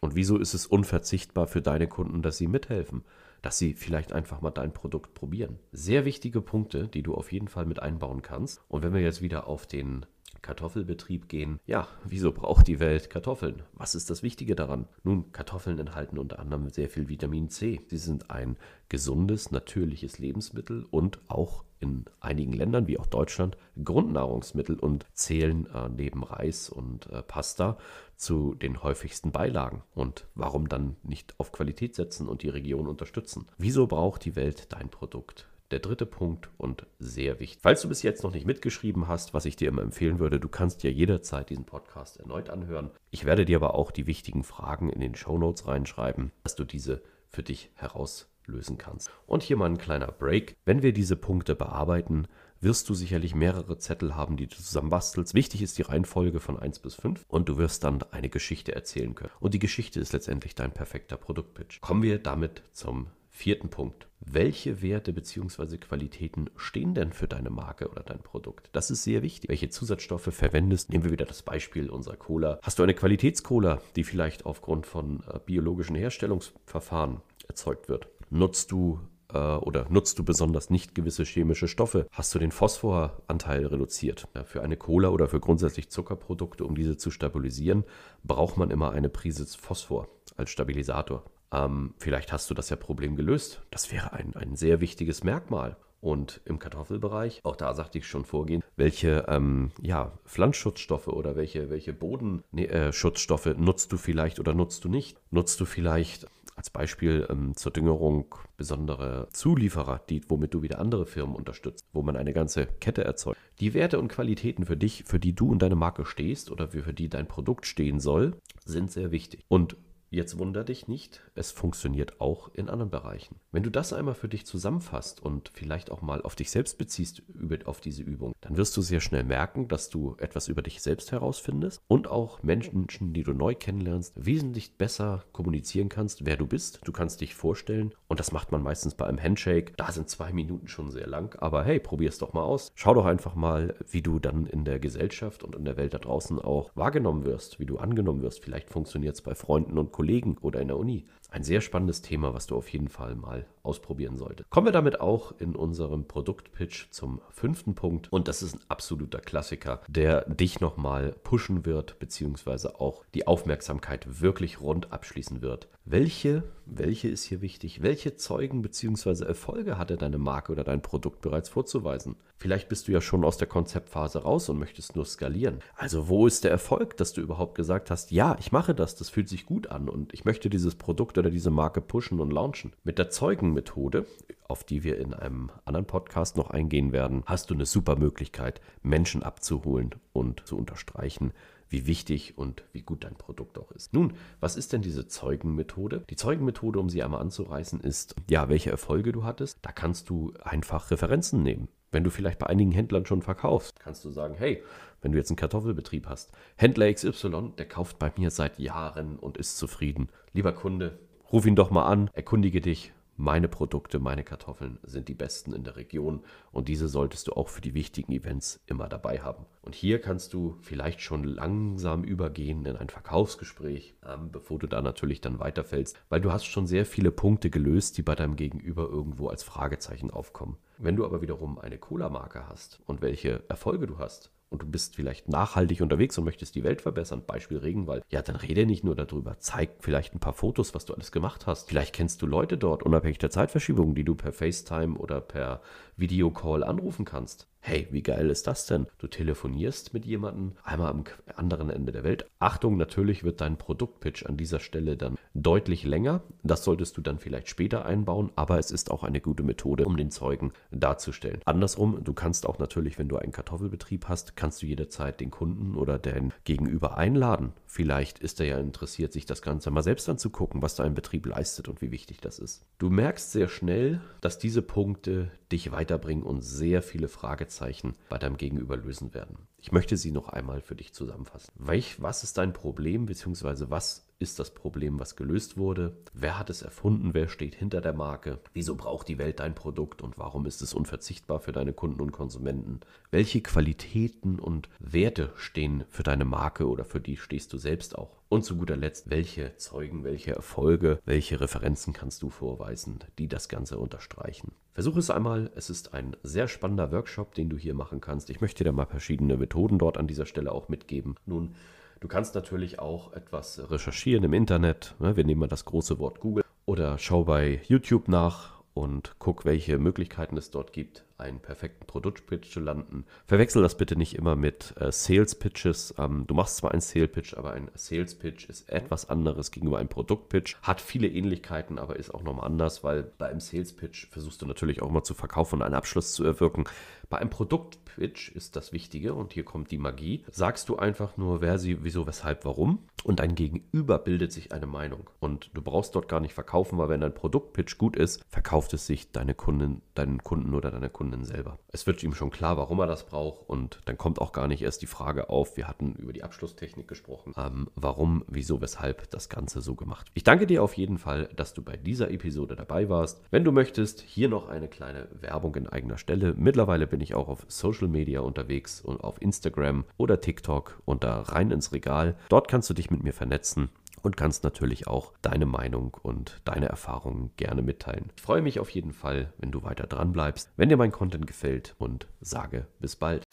Und 0.00 0.14
wieso 0.14 0.38
ist 0.38 0.54
es 0.54 0.66
unverzichtbar 0.66 1.46
für 1.46 1.60
deine 1.60 1.88
Kunden, 1.88 2.22
dass 2.22 2.38
sie 2.38 2.48
mithelfen? 2.48 3.04
Dass 3.42 3.58
sie 3.58 3.74
vielleicht 3.74 4.12
einfach 4.12 4.40
mal 4.40 4.50
dein 4.50 4.72
Produkt 4.72 5.14
probieren. 5.14 5.58
Sehr 5.72 6.04
wichtige 6.04 6.40
Punkte, 6.40 6.88
die 6.88 7.02
du 7.02 7.14
auf 7.14 7.32
jeden 7.32 7.48
Fall 7.48 7.66
mit 7.66 7.80
einbauen 7.80 8.22
kannst. 8.22 8.62
Und 8.68 8.82
wenn 8.82 8.94
wir 8.94 9.00
jetzt 9.00 9.22
wieder 9.22 9.46
auf 9.46 9.66
den 9.66 10.06
Kartoffelbetrieb 10.42 11.28
gehen. 11.28 11.60
Ja, 11.66 11.88
wieso 12.04 12.32
braucht 12.32 12.66
die 12.66 12.80
Welt 12.80 13.10
Kartoffeln? 13.10 13.62
Was 13.74 13.94
ist 13.94 14.10
das 14.10 14.22
Wichtige 14.22 14.54
daran? 14.54 14.86
Nun, 15.02 15.32
Kartoffeln 15.32 15.78
enthalten 15.78 16.18
unter 16.18 16.38
anderem 16.38 16.70
sehr 16.70 16.88
viel 16.88 17.08
Vitamin 17.08 17.48
C. 17.50 17.80
Sie 17.88 17.98
sind 17.98 18.30
ein 18.30 18.56
gesundes, 18.88 19.50
natürliches 19.50 20.18
Lebensmittel 20.18 20.86
und 20.90 21.20
auch 21.28 21.64
in 21.80 22.04
einigen 22.20 22.52
Ländern 22.52 22.86
wie 22.86 22.98
auch 22.98 23.06
Deutschland 23.06 23.56
Grundnahrungsmittel 23.82 24.78
und 24.78 25.06
zählen 25.14 25.66
äh, 25.74 25.88
neben 25.88 26.22
Reis 26.22 26.68
und 26.68 27.06
äh, 27.06 27.22
Pasta 27.22 27.78
zu 28.16 28.54
den 28.54 28.82
häufigsten 28.82 29.32
Beilagen. 29.32 29.82
Und 29.94 30.26
warum 30.34 30.68
dann 30.68 30.96
nicht 31.02 31.34
auf 31.38 31.52
Qualität 31.52 31.94
setzen 31.94 32.28
und 32.28 32.42
die 32.42 32.50
Region 32.50 32.86
unterstützen? 32.86 33.46
Wieso 33.56 33.86
braucht 33.86 34.24
die 34.24 34.36
Welt 34.36 34.72
dein 34.72 34.90
Produkt? 34.90 35.49
Der 35.70 35.78
dritte 35.78 36.04
Punkt 36.04 36.50
und 36.58 36.86
sehr 36.98 37.38
wichtig. 37.38 37.60
Falls 37.62 37.82
du 37.82 37.88
bis 37.88 38.02
jetzt 38.02 38.24
noch 38.24 38.32
nicht 38.32 38.44
mitgeschrieben 38.44 39.06
hast, 39.06 39.34
was 39.34 39.44
ich 39.44 39.54
dir 39.54 39.68
immer 39.68 39.82
empfehlen 39.82 40.18
würde, 40.18 40.40
du 40.40 40.48
kannst 40.48 40.82
ja 40.82 40.90
jederzeit 40.90 41.48
diesen 41.48 41.64
Podcast 41.64 42.18
erneut 42.18 42.50
anhören. 42.50 42.90
Ich 43.12 43.24
werde 43.24 43.44
dir 43.44 43.58
aber 43.58 43.74
auch 43.76 43.92
die 43.92 44.08
wichtigen 44.08 44.42
Fragen 44.42 44.90
in 44.90 45.00
den 45.00 45.14
Show 45.14 45.38
Notes 45.38 45.68
reinschreiben, 45.68 46.32
dass 46.42 46.56
du 46.56 46.64
diese 46.64 47.02
für 47.28 47.44
dich 47.44 47.70
herauslösen 47.76 48.78
kannst. 48.78 49.10
Und 49.26 49.44
hier 49.44 49.56
mal 49.56 49.66
ein 49.66 49.78
kleiner 49.78 50.10
Break. 50.10 50.56
Wenn 50.64 50.82
wir 50.82 50.92
diese 50.92 51.14
Punkte 51.14 51.54
bearbeiten, 51.54 52.26
wirst 52.60 52.88
du 52.88 52.94
sicherlich 52.94 53.36
mehrere 53.36 53.78
Zettel 53.78 54.16
haben, 54.16 54.36
die 54.36 54.48
du 54.48 54.56
zusammenbastelst. 54.56 55.34
Wichtig 55.34 55.62
ist 55.62 55.78
die 55.78 55.82
Reihenfolge 55.82 56.40
von 56.40 56.58
1 56.58 56.80
bis 56.80 56.96
5 56.96 57.24
und 57.28 57.48
du 57.48 57.58
wirst 57.58 57.84
dann 57.84 58.02
eine 58.10 58.28
Geschichte 58.28 58.74
erzählen 58.74 59.14
können. 59.14 59.30
Und 59.38 59.54
die 59.54 59.60
Geschichte 59.60 60.00
ist 60.00 60.12
letztendlich 60.12 60.56
dein 60.56 60.72
perfekter 60.72 61.16
Produktpitch. 61.16 61.80
Kommen 61.80 62.02
wir 62.02 62.18
damit 62.18 62.64
zum 62.72 63.06
Vierten 63.40 63.70
Punkt. 63.70 64.06
Welche 64.20 64.82
Werte 64.82 65.14
bzw. 65.14 65.78
Qualitäten 65.78 66.50
stehen 66.56 66.92
denn 66.92 67.10
für 67.14 67.26
deine 67.26 67.48
Marke 67.48 67.88
oder 67.88 68.02
dein 68.02 68.18
Produkt? 68.18 68.68
Das 68.72 68.90
ist 68.90 69.02
sehr 69.02 69.22
wichtig. 69.22 69.48
Welche 69.48 69.70
Zusatzstoffe 69.70 70.28
verwendest? 70.30 70.90
Nehmen 70.90 71.04
wir 71.04 71.10
wieder 71.10 71.24
das 71.24 71.40
Beispiel 71.40 71.88
unserer 71.88 72.16
Cola. 72.16 72.58
Hast 72.60 72.78
du 72.78 72.82
eine 72.82 72.92
Qualitätscola, 72.92 73.80
die 73.96 74.04
vielleicht 74.04 74.44
aufgrund 74.44 74.84
von 74.84 75.22
äh, 75.26 75.38
biologischen 75.38 75.96
Herstellungsverfahren 75.96 77.22
erzeugt 77.48 77.88
wird? 77.88 78.08
Nutzt 78.28 78.72
du 78.72 79.00
äh, 79.32 79.38
oder 79.38 79.86
nutzt 79.88 80.18
du 80.18 80.22
besonders 80.22 80.68
nicht 80.68 80.94
gewisse 80.94 81.24
chemische 81.24 81.66
Stoffe? 81.66 82.08
Hast 82.10 82.34
du 82.34 82.38
den 82.38 82.52
Phosphoranteil 82.52 83.64
reduziert? 83.64 84.28
Für 84.44 84.60
eine 84.60 84.76
Cola 84.76 85.08
oder 85.08 85.28
für 85.28 85.40
grundsätzlich 85.40 85.88
Zuckerprodukte, 85.88 86.66
um 86.66 86.74
diese 86.74 86.98
zu 86.98 87.10
stabilisieren, 87.10 87.84
braucht 88.22 88.58
man 88.58 88.70
immer 88.70 88.90
eine 88.92 89.08
Prise 89.08 89.46
Phosphor 89.46 90.08
als 90.36 90.50
Stabilisator. 90.50 91.24
Ähm, 91.52 91.94
vielleicht 91.98 92.32
hast 92.32 92.50
du 92.50 92.54
das 92.54 92.70
ja 92.70 92.76
Problem 92.76 93.16
gelöst. 93.16 93.62
Das 93.70 93.92
wäre 93.92 94.12
ein, 94.12 94.34
ein 94.36 94.56
sehr 94.56 94.80
wichtiges 94.80 95.24
Merkmal. 95.24 95.76
Und 96.00 96.40
im 96.46 96.58
Kartoffelbereich, 96.58 97.40
auch 97.42 97.56
da 97.56 97.74
sagte 97.74 97.98
ich 97.98 98.06
schon 98.06 98.24
vorgehen, 98.24 98.62
welche 98.76 99.26
ähm, 99.28 99.70
ja, 99.82 100.18
Pflanzenschutzstoffe 100.24 101.08
oder 101.08 101.36
welche, 101.36 101.68
welche 101.68 101.92
Bodenschutzstoffe 101.92 103.46
äh, 103.46 103.54
nutzt 103.54 103.92
du 103.92 103.98
vielleicht 103.98 104.40
oder 104.40 104.54
nutzt 104.54 104.84
du 104.84 104.88
nicht? 104.88 105.18
Nutzt 105.30 105.60
du 105.60 105.66
vielleicht 105.66 106.26
als 106.56 106.70
Beispiel 106.70 107.26
ähm, 107.30 107.54
zur 107.56 107.72
Düngerung 107.72 108.34
besondere 108.56 109.28
Zulieferer, 109.32 110.00
die, 110.08 110.22
womit 110.28 110.54
du 110.54 110.62
wieder 110.62 110.78
andere 110.78 111.06
Firmen 111.06 111.34
unterstützt, 111.34 111.86
wo 111.92 112.02
man 112.02 112.16
eine 112.16 112.32
ganze 112.32 112.66
Kette 112.66 113.04
erzeugt. 113.04 113.38
Die 113.60 113.74
Werte 113.74 113.98
und 113.98 114.08
Qualitäten 114.08 114.66
für 114.66 114.76
dich, 114.76 115.04
für 115.06 115.18
die 115.18 115.34
du 115.34 115.50
und 115.50 115.60
deine 115.60 115.76
Marke 115.76 116.04
stehst 116.04 116.50
oder 116.50 116.68
für 116.68 116.92
die 116.92 117.08
dein 117.08 117.26
Produkt 117.26 117.66
stehen 117.66 118.00
soll, 118.00 118.36
sind 118.64 118.90
sehr 118.90 119.10
wichtig. 119.10 119.44
Und 119.48 119.76
Jetzt 120.12 120.40
wunder 120.40 120.64
dich 120.64 120.88
nicht, 120.88 121.22
es 121.36 121.52
funktioniert 121.52 122.20
auch 122.20 122.52
in 122.52 122.68
anderen 122.68 122.90
Bereichen. 122.90 123.36
Wenn 123.52 123.62
du 123.62 123.70
das 123.70 123.92
einmal 123.92 124.16
für 124.16 124.28
dich 124.28 124.44
zusammenfasst 124.44 125.20
und 125.20 125.52
vielleicht 125.54 125.92
auch 125.92 126.02
mal 126.02 126.20
auf 126.22 126.34
dich 126.34 126.50
selbst 126.50 126.78
beziehst 126.78 127.20
über, 127.28 127.58
auf 127.66 127.80
diese 127.80 128.02
Übung, 128.02 128.34
dann 128.40 128.56
wirst 128.56 128.76
du 128.76 128.82
sehr 128.82 129.00
schnell 129.00 129.22
merken, 129.22 129.68
dass 129.68 129.88
du 129.88 130.16
etwas 130.18 130.48
über 130.48 130.62
dich 130.62 130.82
selbst 130.82 131.12
herausfindest 131.12 131.80
und 131.86 132.08
auch 132.08 132.42
Menschen, 132.42 133.12
die 133.12 133.22
du 133.22 133.34
neu 133.34 133.54
kennenlernst, 133.54 134.12
wesentlich 134.16 134.76
besser 134.76 135.24
kommunizieren 135.30 135.88
kannst, 135.88 136.26
wer 136.26 136.36
du 136.36 136.48
bist. 136.48 136.80
Du 136.82 136.90
kannst 136.90 137.20
dich 137.20 137.36
vorstellen 137.36 137.94
und 138.10 138.18
das 138.18 138.32
macht 138.32 138.50
man 138.50 138.60
meistens 138.64 138.96
bei 138.96 139.06
einem 139.06 139.22
Handshake. 139.22 139.72
Da 139.76 139.92
sind 139.92 140.10
zwei 140.10 140.32
Minuten 140.32 140.66
schon 140.66 140.90
sehr 140.90 141.06
lang, 141.06 141.36
aber 141.40 141.62
hey, 141.62 141.78
probier 141.78 142.08
es 142.08 142.18
doch 142.18 142.32
mal 142.32 142.42
aus. 142.42 142.72
Schau 142.74 142.92
doch 142.92 143.04
einfach 143.06 143.36
mal, 143.36 143.76
wie 143.88 144.02
du 144.02 144.18
dann 144.18 144.46
in 144.46 144.64
der 144.64 144.80
Gesellschaft 144.80 145.44
und 145.44 145.54
in 145.54 145.64
der 145.64 145.76
Welt 145.76 145.94
da 145.94 145.98
draußen 145.98 146.40
auch 146.40 146.72
wahrgenommen 146.74 147.24
wirst, 147.24 147.60
wie 147.60 147.66
du 147.66 147.78
angenommen 147.78 148.20
wirst. 148.20 148.42
Vielleicht 148.42 148.68
funktioniert 148.68 149.14
es 149.14 149.22
bei 149.22 149.36
Freunden 149.36 149.78
und 149.78 149.92
Kollegen 149.92 150.36
oder 150.40 150.60
in 150.60 150.66
der 150.66 150.78
Uni. 150.78 151.06
Ein 151.30 151.44
sehr 151.44 151.60
spannendes 151.60 152.02
Thema, 152.02 152.34
was 152.34 152.46
du 152.46 152.56
auf 152.56 152.68
jeden 152.68 152.88
Fall 152.88 153.14
mal 153.14 153.46
ausprobieren 153.62 154.16
solltest. 154.16 154.50
Kommen 154.50 154.66
wir 154.66 154.72
damit 154.72 155.00
auch 155.00 155.32
in 155.38 155.54
unserem 155.54 156.06
Produktpitch 156.06 156.90
zum 156.90 157.20
fünften 157.30 157.74
Punkt. 157.74 158.12
Und 158.12 158.26
das 158.26 158.42
ist 158.42 158.54
ein 158.54 158.60
absoluter 158.68 159.20
Klassiker, 159.20 159.80
der 159.86 160.22
dich 160.22 160.60
nochmal 160.60 161.14
pushen 161.22 161.64
wird, 161.66 161.98
beziehungsweise 161.98 162.80
auch 162.80 163.04
die 163.14 163.26
Aufmerksamkeit 163.26 164.20
wirklich 164.20 164.60
rund 164.60 164.92
abschließen 164.92 165.40
wird. 165.40 165.68
Welche, 165.84 166.42
welche 166.66 167.08
ist 167.08 167.24
hier 167.24 167.40
wichtig? 167.42 167.82
Welche 167.82 168.16
Zeugen 168.16 168.62
beziehungsweise 168.62 169.26
Erfolge 169.26 169.78
hatte 169.78 169.96
deine 169.96 170.18
Marke 170.18 170.52
oder 170.52 170.64
dein 170.64 170.82
Produkt 170.82 171.20
bereits 171.20 171.48
vorzuweisen? 171.48 172.16
Vielleicht 172.36 172.68
bist 172.68 172.88
du 172.88 172.92
ja 172.92 173.02
schon 173.02 173.24
aus 173.24 173.36
der 173.36 173.48
Konzeptphase 173.48 174.22
raus 174.22 174.48
und 174.48 174.58
möchtest 174.58 174.96
nur 174.96 175.04
skalieren. 175.04 175.58
Also 175.76 176.08
wo 176.08 176.26
ist 176.26 176.44
der 176.44 176.50
Erfolg, 176.50 176.96
dass 176.96 177.12
du 177.12 177.20
überhaupt 177.20 177.54
gesagt 177.54 177.90
hast, 177.90 178.12
ja, 178.12 178.36
ich 178.40 178.50
mache 178.50 178.74
das, 178.74 178.94
das 178.96 179.10
fühlt 179.10 179.28
sich 179.28 179.44
gut 179.44 179.66
an 179.66 179.90
und 179.90 180.14
ich 180.14 180.24
möchte 180.24 180.48
dieses 180.48 180.74
Produkt 180.74 181.18
oder 181.20 181.30
diese 181.30 181.50
Marke 181.50 181.80
pushen 181.80 182.20
und 182.20 182.32
launchen. 182.32 182.72
Mit 182.82 182.98
der 182.98 183.10
Zeugenmethode, 183.10 184.06
auf 184.48 184.64
die 184.64 184.82
wir 184.82 184.98
in 184.98 185.14
einem 185.14 185.50
anderen 185.64 185.86
Podcast 185.86 186.36
noch 186.36 186.50
eingehen 186.50 186.92
werden, 186.92 187.22
hast 187.26 187.50
du 187.50 187.54
eine 187.54 187.66
super 187.66 187.96
Möglichkeit, 187.96 188.60
Menschen 188.82 189.22
abzuholen 189.22 189.94
und 190.12 190.46
zu 190.46 190.56
unterstreichen, 190.56 191.32
wie 191.68 191.86
wichtig 191.86 192.36
und 192.36 192.64
wie 192.72 192.82
gut 192.82 193.04
dein 193.04 193.14
Produkt 193.14 193.58
auch 193.58 193.70
ist. 193.70 193.92
Nun, 193.92 194.14
was 194.40 194.56
ist 194.56 194.72
denn 194.72 194.82
diese 194.82 195.06
Zeugenmethode? 195.06 196.04
Die 196.10 196.16
Zeugenmethode, 196.16 196.80
um 196.80 196.90
sie 196.90 197.02
einmal 197.02 197.20
anzureißen, 197.20 197.80
ist, 197.80 198.16
ja, 198.28 198.48
welche 198.48 198.70
Erfolge 198.70 199.12
du 199.12 199.22
hattest. 199.22 199.58
Da 199.62 199.70
kannst 199.70 200.10
du 200.10 200.32
einfach 200.42 200.90
Referenzen 200.90 201.42
nehmen. 201.42 201.68
Wenn 201.92 202.04
du 202.04 202.10
vielleicht 202.10 202.38
bei 202.38 202.46
einigen 202.46 202.72
Händlern 202.72 203.06
schon 203.06 203.22
verkaufst, 203.22 203.78
kannst 203.80 204.04
du 204.04 204.10
sagen, 204.10 204.34
hey, 204.36 204.62
wenn 205.02 205.12
du 205.12 205.18
jetzt 205.18 205.30
einen 205.30 205.36
Kartoffelbetrieb 205.36 206.06
hast, 206.06 206.32
Händler 206.56 206.92
XY, 206.92 207.52
der 207.58 207.66
kauft 207.66 207.98
bei 207.98 208.12
mir 208.16 208.30
seit 208.30 208.58
Jahren 208.58 209.16
und 209.16 209.36
ist 209.36 209.56
zufrieden. 209.56 210.08
Lieber 210.32 210.52
Kunde, 210.52 210.98
ruf 211.32 211.46
ihn 211.46 211.56
doch 211.56 211.70
mal 211.70 211.86
an, 211.86 212.10
erkundige 212.14 212.60
dich, 212.60 212.92
meine 213.20 213.48
Produkte, 213.48 213.98
meine 213.98 214.24
Kartoffeln 214.24 214.78
sind 214.82 215.08
die 215.08 215.14
besten 215.14 215.52
in 215.52 215.62
der 215.62 215.76
Region 215.76 216.24
und 216.52 216.68
diese 216.68 216.88
solltest 216.88 217.28
du 217.28 217.32
auch 217.32 217.50
für 217.50 217.60
die 217.60 217.74
wichtigen 217.74 218.12
Events 218.12 218.60
immer 218.66 218.88
dabei 218.88 219.20
haben. 219.20 219.44
Und 219.60 219.74
hier 219.74 220.00
kannst 220.00 220.32
du 220.32 220.56
vielleicht 220.60 221.02
schon 221.02 221.24
langsam 221.24 222.02
übergehen 222.02 222.64
in 222.64 222.76
ein 222.76 222.88
Verkaufsgespräch, 222.88 223.94
ähm, 224.06 224.32
bevor 224.32 224.58
du 224.58 224.66
da 224.66 224.80
natürlich 224.80 225.20
dann 225.20 225.38
weiterfällst, 225.38 226.00
weil 226.08 226.22
du 226.22 226.32
hast 226.32 226.46
schon 226.46 226.66
sehr 226.66 226.86
viele 226.86 227.10
Punkte 227.10 227.50
gelöst, 227.50 227.98
die 227.98 228.02
bei 228.02 228.14
deinem 228.14 228.36
Gegenüber 228.36 228.88
irgendwo 228.88 229.28
als 229.28 229.42
Fragezeichen 229.42 230.10
aufkommen. 230.10 230.56
Wenn 230.78 230.96
du 230.96 231.04
aber 231.04 231.20
wiederum 231.20 231.58
eine 231.58 231.76
Cola-Marke 231.76 232.48
hast 232.48 232.80
und 232.86 233.02
welche 233.02 233.44
Erfolge 233.50 233.86
du 233.86 233.98
hast, 233.98 234.30
und 234.50 234.62
du 234.62 234.66
bist 234.66 234.96
vielleicht 234.96 235.28
nachhaltig 235.28 235.80
unterwegs 235.80 236.18
und 236.18 236.24
möchtest 236.24 236.54
die 236.54 236.64
Welt 236.64 236.82
verbessern, 236.82 237.22
Beispiel 237.26 237.58
Regenwald, 237.58 238.04
ja, 238.10 238.20
dann 238.20 238.36
rede 238.36 238.66
nicht 238.66 238.84
nur 238.84 238.96
darüber. 238.96 239.38
Zeig 239.38 239.70
vielleicht 239.80 240.14
ein 240.14 240.20
paar 240.20 240.32
Fotos, 240.32 240.74
was 240.74 240.84
du 240.84 240.94
alles 240.94 241.12
gemacht 241.12 241.46
hast. 241.46 241.68
Vielleicht 241.68 241.94
kennst 241.94 242.20
du 242.20 242.26
Leute 242.26 242.58
dort, 242.58 242.82
unabhängig 242.82 243.18
der 243.18 243.30
Zeitverschiebung, 243.30 243.94
die 243.94 244.04
du 244.04 244.14
per 244.14 244.32
FaceTime 244.32 244.98
oder 244.98 245.20
per 245.20 245.62
Videocall 245.96 246.64
anrufen 246.64 247.04
kannst. 247.04 247.49
Hey, 247.62 247.86
wie 247.90 248.02
geil 248.02 248.30
ist 248.30 248.46
das 248.46 248.64
denn? 248.64 248.86
Du 248.96 249.06
telefonierst 249.06 249.92
mit 249.92 250.06
jemandem 250.06 250.52
einmal 250.64 250.90
am 250.90 251.04
anderen 251.36 251.68
Ende 251.68 251.92
der 251.92 252.04
Welt. 252.04 252.24
Achtung, 252.38 252.78
natürlich 252.78 253.22
wird 253.22 253.42
dein 253.42 253.58
Produktpitch 253.58 254.24
an 254.24 254.38
dieser 254.38 254.60
Stelle 254.60 254.96
dann 254.96 255.18
deutlich 255.34 255.84
länger. 255.84 256.22
Das 256.42 256.64
solltest 256.64 256.96
du 256.96 257.02
dann 257.02 257.18
vielleicht 257.18 257.50
später 257.50 257.84
einbauen, 257.84 258.32
aber 258.34 258.58
es 258.58 258.70
ist 258.70 258.90
auch 258.90 259.04
eine 259.04 259.20
gute 259.20 259.42
Methode, 259.42 259.84
um 259.84 259.98
den 259.98 260.10
Zeugen 260.10 260.52
darzustellen. 260.70 261.42
Andersrum, 261.44 262.02
du 262.02 262.14
kannst 262.14 262.46
auch 262.46 262.58
natürlich, 262.58 262.98
wenn 262.98 263.08
du 263.08 263.18
einen 263.18 263.30
Kartoffelbetrieb 263.30 264.08
hast, 264.08 264.36
kannst 264.36 264.62
du 264.62 264.66
jederzeit 264.66 265.20
den 265.20 265.30
Kunden 265.30 265.74
oder 265.76 265.98
den 265.98 266.32
Gegenüber 266.44 266.96
einladen. 266.96 267.52
Vielleicht 267.72 268.18
ist 268.18 268.40
er 268.40 268.46
ja 268.46 268.58
interessiert, 268.58 269.12
sich 269.12 269.26
das 269.26 269.42
Ganze 269.42 269.70
mal 269.70 269.84
selbst 269.84 270.08
anzugucken, 270.08 270.60
was 270.60 270.74
dein 270.74 270.92
Betrieb 270.92 271.24
leistet 271.24 271.68
und 271.68 271.80
wie 271.80 271.92
wichtig 271.92 272.20
das 272.20 272.40
ist. 272.40 272.66
Du 272.78 272.90
merkst 272.90 273.30
sehr 273.30 273.46
schnell, 273.46 274.00
dass 274.20 274.40
diese 274.40 274.60
Punkte 274.60 275.30
dich 275.52 275.70
weiterbringen 275.70 276.24
und 276.24 276.42
sehr 276.42 276.82
viele 276.82 277.06
Fragezeichen 277.06 277.94
bei 278.08 278.18
deinem 278.18 278.38
Gegenüber 278.38 278.76
lösen 278.76 279.14
werden. 279.14 279.46
Ich 279.56 279.70
möchte 279.70 279.96
sie 279.96 280.10
noch 280.10 280.30
einmal 280.30 280.62
für 280.62 280.74
dich 280.74 280.92
zusammenfassen. 280.92 281.52
Welch, 281.54 282.02
was 282.02 282.24
ist 282.24 282.38
dein 282.38 282.52
Problem, 282.52 283.06
beziehungsweise 283.06 283.70
was 283.70 284.09
ist 284.20 284.38
das 284.38 284.52
Problem, 284.52 285.00
was 285.00 285.16
gelöst 285.16 285.56
wurde? 285.56 285.96
Wer 286.12 286.38
hat 286.38 286.50
es 286.50 286.60
erfunden? 286.60 287.14
Wer 287.14 287.28
steht 287.28 287.54
hinter 287.54 287.80
der 287.80 287.94
Marke? 287.94 288.38
Wieso 288.52 288.76
braucht 288.76 289.08
die 289.08 289.16
Welt 289.16 289.40
dein 289.40 289.54
Produkt 289.54 290.02
und 290.02 290.18
warum 290.18 290.44
ist 290.44 290.60
es 290.60 290.74
unverzichtbar 290.74 291.40
für 291.40 291.52
deine 291.52 291.72
Kunden 291.72 292.02
und 292.02 292.12
Konsumenten? 292.12 292.80
Welche 293.10 293.40
Qualitäten 293.40 294.38
und 294.38 294.68
Werte 294.78 295.32
stehen 295.36 295.84
für 295.88 296.02
deine 296.02 296.26
Marke 296.26 296.68
oder 296.68 296.84
für 296.84 297.00
die 297.00 297.16
stehst 297.16 297.52
du 297.54 297.56
selbst 297.56 297.96
auch? 297.96 298.20
Und 298.28 298.44
zu 298.44 298.58
guter 298.58 298.76
Letzt, 298.76 299.08
welche 299.08 299.56
Zeugen, 299.56 300.04
welche 300.04 300.36
Erfolge, 300.36 301.00
welche 301.06 301.40
Referenzen 301.40 301.94
kannst 301.94 302.22
du 302.22 302.28
vorweisen, 302.28 302.98
die 303.18 303.26
das 303.26 303.48
Ganze 303.48 303.78
unterstreichen? 303.78 304.52
Versuch 304.74 304.98
es 304.98 305.10
einmal. 305.10 305.50
Es 305.56 305.70
ist 305.70 305.94
ein 305.94 306.14
sehr 306.22 306.46
spannender 306.46 306.92
Workshop, 306.92 307.34
den 307.34 307.48
du 307.48 307.56
hier 307.56 307.74
machen 307.74 308.02
kannst. 308.02 308.28
Ich 308.28 308.42
möchte 308.42 308.64
dir 308.64 308.72
mal 308.72 308.86
verschiedene 308.86 309.38
Methoden 309.38 309.78
dort 309.78 309.96
an 309.96 310.06
dieser 310.06 310.26
Stelle 310.26 310.52
auch 310.52 310.68
mitgeben. 310.68 311.16
Nun, 311.24 311.54
Du 312.00 312.08
kannst 312.08 312.34
natürlich 312.34 312.78
auch 312.78 313.12
etwas 313.12 313.70
recherchieren 313.70 314.24
im 314.24 314.32
Internet. 314.32 314.94
Ne? 315.00 315.16
Wir 315.16 315.24
nehmen 315.24 315.40
mal 315.40 315.48
das 315.48 315.66
große 315.66 315.98
Wort 315.98 316.20
Google 316.20 316.44
oder 316.64 316.96
schau 316.96 317.24
bei 317.24 317.60
YouTube 317.66 318.08
nach 318.08 318.59
und 318.74 319.16
guck, 319.18 319.44
welche 319.44 319.78
Möglichkeiten 319.78 320.36
es 320.36 320.50
dort 320.50 320.72
gibt, 320.72 321.04
einen 321.18 321.40
perfekten 321.40 321.86
Produktpitch 321.86 322.50
zu 322.50 322.60
landen. 322.60 323.04
Verwechsel 323.26 323.62
das 323.62 323.76
bitte 323.76 323.96
nicht 323.96 324.14
immer 324.14 324.36
mit 324.36 324.74
äh, 324.78 324.90
Sales 324.90 325.34
Pitches. 325.34 325.94
Ähm, 325.98 326.24
du 326.26 326.34
machst 326.34 326.56
zwar 326.58 326.70
einen 326.70 326.80
Sales 326.80 327.10
Pitch, 327.12 327.34
aber 327.34 327.52
ein 327.52 327.70
Sales 327.74 328.14
Pitch 328.14 328.48
ist 328.48 328.70
etwas 328.70 329.10
anderes 329.10 329.50
gegenüber 329.50 329.78
einem 329.78 329.88
Produktpitch. 329.88 330.56
Hat 330.62 330.80
viele 330.80 331.08
Ähnlichkeiten, 331.08 331.78
aber 331.78 331.96
ist 331.96 332.14
auch 332.14 332.22
nochmal 332.22 332.46
anders, 332.46 332.82
weil 332.82 333.02
bei 333.02 333.28
einem 333.28 333.40
Sales 333.40 333.74
Pitch 333.74 334.06
versuchst 334.08 334.40
du 334.40 334.46
natürlich 334.46 334.82
auch 334.82 334.90
mal 334.90 335.02
zu 335.02 335.14
verkaufen 335.14 335.56
und 335.56 335.62
einen 335.62 335.74
Abschluss 335.74 336.12
zu 336.12 336.24
erwirken. 336.24 336.64
Bei 337.10 337.18
einem 337.18 337.30
Produktpitch 337.30 338.30
ist 338.30 338.54
das 338.54 338.72
Wichtige 338.72 339.14
und 339.14 339.32
hier 339.32 339.44
kommt 339.44 339.72
die 339.72 339.78
Magie. 339.78 340.24
Sagst 340.30 340.68
du 340.68 340.76
einfach 340.76 341.16
nur, 341.16 341.40
wer 341.40 341.58
sie, 341.58 341.82
wieso, 341.82 342.06
weshalb, 342.06 342.44
warum 342.44 342.78
und 343.04 343.20
dein 343.20 343.34
Gegenüber 343.34 343.98
bildet 343.98 344.32
sich 344.32 344.52
eine 344.52 344.66
Meinung. 344.66 345.10
Und 345.20 345.50
du 345.54 345.62
brauchst 345.62 345.94
dort 345.94 346.08
gar 346.08 346.20
nicht 346.20 346.34
verkaufen, 346.34 346.78
weil 346.78 346.88
wenn 346.88 347.00
dein 347.00 347.14
Produktpitch 347.14 347.78
gut 347.78 347.96
ist, 347.96 348.24
verkauft 348.28 348.74
es 348.74 348.86
sich 348.86 349.12
deine 349.12 349.34
Kunden, 349.34 349.82
deinen 349.94 350.22
Kunden 350.22 350.54
oder 350.54 350.70
deine 350.70 350.90
Kunden 350.90 351.24
selber. 351.24 351.58
Es 351.68 351.86
wird 351.86 352.02
ihm 352.02 352.14
schon 352.14 352.30
klar, 352.30 352.56
warum 352.56 352.80
er 352.80 352.86
das 352.86 353.06
braucht 353.06 353.48
und 353.48 353.80
dann 353.84 353.98
kommt 353.98 354.20
auch 354.20 354.32
gar 354.32 354.48
nicht 354.48 354.62
erst 354.62 354.82
die 354.82 354.86
Frage 354.86 355.30
auf, 355.30 355.56
wir 355.56 355.68
hatten 355.68 355.94
über 355.94 356.12
die 356.12 356.22
Abschlusstechnik 356.22 356.88
gesprochen, 356.88 357.34
ähm, 357.36 357.68
warum, 357.74 358.24
wieso, 358.28 358.60
weshalb 358.60 359.10
das 359.10 359.28
Ganze 359.28 359.60
so 359.60 359.74
gemacht. 359.74 360.08
Ich 360.14 360.24
danke 360.24 360.46
dir 360.46 360.62
auf 360.62 360.74
jeden 360.74 360.98
Fall, 360.98 361.28
dass 361.36 361.54
du 361.54 361.62
bei 361.62 361.76
dieser 361.76 362.10
Episode 362.10 362.56
dabei 362.56 362.88
warst. 362.88 363.22
Wenn 363.30 363.44
du 363.44 363.52
möchtest, 363.52 364.00
hier 364.00 364.28
noch 364.28 364.48
eine 364.48 364.68
kleine 364.68 365.08
Werbung 365.20 365.54
in 365.54 365.66
eigener 365.66 365.98
Stelle. 365.98 366.34
Mittlerweile 366.36 366.86
bin 366.86 367.00
ich 367.00 367.14
auch 367.14 367.28
auf 367.28 367.44
Social 367.48 367.88
Media 367.88 368.20
unterwegs 368.20 368.80
und 368.80 369.02
auf 369.02 369.20
Instagram 369.22 369.84
oder 369.96 370.20
TikTok 370.20 370.82
unter 370.84 371.10
rein 371.10 371.50
ins 371.50 371.72
Regal. 371.72 372.16
Dort 372.28 372.48
kannst 372.48 372.68
du 372.70 372.74
mit 372.90 373.02
mir 373.02 373.12
vernetzen 373.12 373.70
und 374.02 374.16
kannst 374.16 374.44
natürlich 374.44 374.86
auch 374.86 375.12
deine 375.22 375.46
Meinung 375.46 375.96
und 376.02 376.40
deine 376.44 376.68
Erfahrungen 376.68 377.30
gerne 377.36 377.62
mitteilen. 377.62 378.10
Ich 378.16 378.22
freue 378.22 378.42
mich 378.42 378.60
auf 378.60 378.70
jeden 378.70 378.92
Fall, 378.92 379.32
wenn 379.38 379.50
du 379.52 379.62
weiter 379.62 379.86
dran 379.86 380.12
bleibst, 380.12 380.50
wenn 380.56 380.68
dir 380.68 380.76
mein 380.76 380.92
Content 380.92 381.26
gefällt 381.26 381.74
und 381.78 382.06
sage 382.20 382.66
bis 382.78 382.96
bald. 382.96 383.24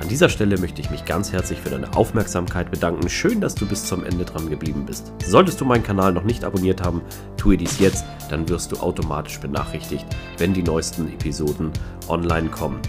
An 0.00 0.08
dieser 0.08 0.28
Stelle 0.28 0.58
möchte 0.58 0.80
ich 0.80 0.90
mich 0.90 1.04
ganz 1.04 1.32
herzlich 1.32 1.58
für 1.58 1.70
deine 1.70 1.96
Aufmerksamkeit 1.96 2.70
bedanken. 2.70 3.08
Schön, 3.08 3.40
dass 3.40 3.56
du 3.56 3.66
bis 3.66 3.84
zum 3.84 4.04
Ende 4.04 4.24
dran 4.24 4.48
geblieben 4.48 4.86
bist. 4.86 5.12
Solltest 5.24 5.60
du 5.60 5.64
meinen 5.64 5.82
Kanal 5.82 6.12
noch 6.12 6.22
nicht 6.22 6.44
abonniert 6.44 6.82
haben, 6.82 7.02
tue 7.36 7.56
dies 7.56 7.80
jetzt, 7.80 8.04
dann 8.30 8.48
wirst 8.48 8.70
du 8.70 8.76
automatisch 8.76 9.40
benachrichtigt, 9.40 10.06
wenn 10.36 10.54
die 10.54 10.62
neuesten 10.62 11.12
Episoden 11.12 11.72
online 12.08 12.48
kommen. 12.48 12.80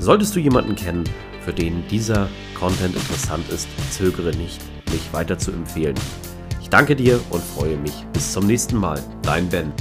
Solltest 0.00 0.34
du 0.34 0.40
jemanden 0.40 0.76
kennen, 0.76 1.04
für 1.44 1.52
den 1.52 1.86
dieser 1.88 2.28
Content 2.58 2.96
interessant 2.96 3.48
ist, 3.50 3.68
zögere 3.92 4.34
nicht, 4.36 4.60
mich 4.90 5.12
weiter 5.12 5.38
zu 5.38 5.52
empfehlen. 5.52 5.96
Ich 6.60 6.70
danke 6.70 6.96
dir 6.96 7.20
und 7.30 7.42
freue 7.42 7.76
mich. 7.76 8.04
Bis 8.12 8.32
zum 8.32 8.46
nächsten 8.46 8.76
Mal. 8.76 9.02
Dein 9.22 9.48
Ben. 9.48 9.72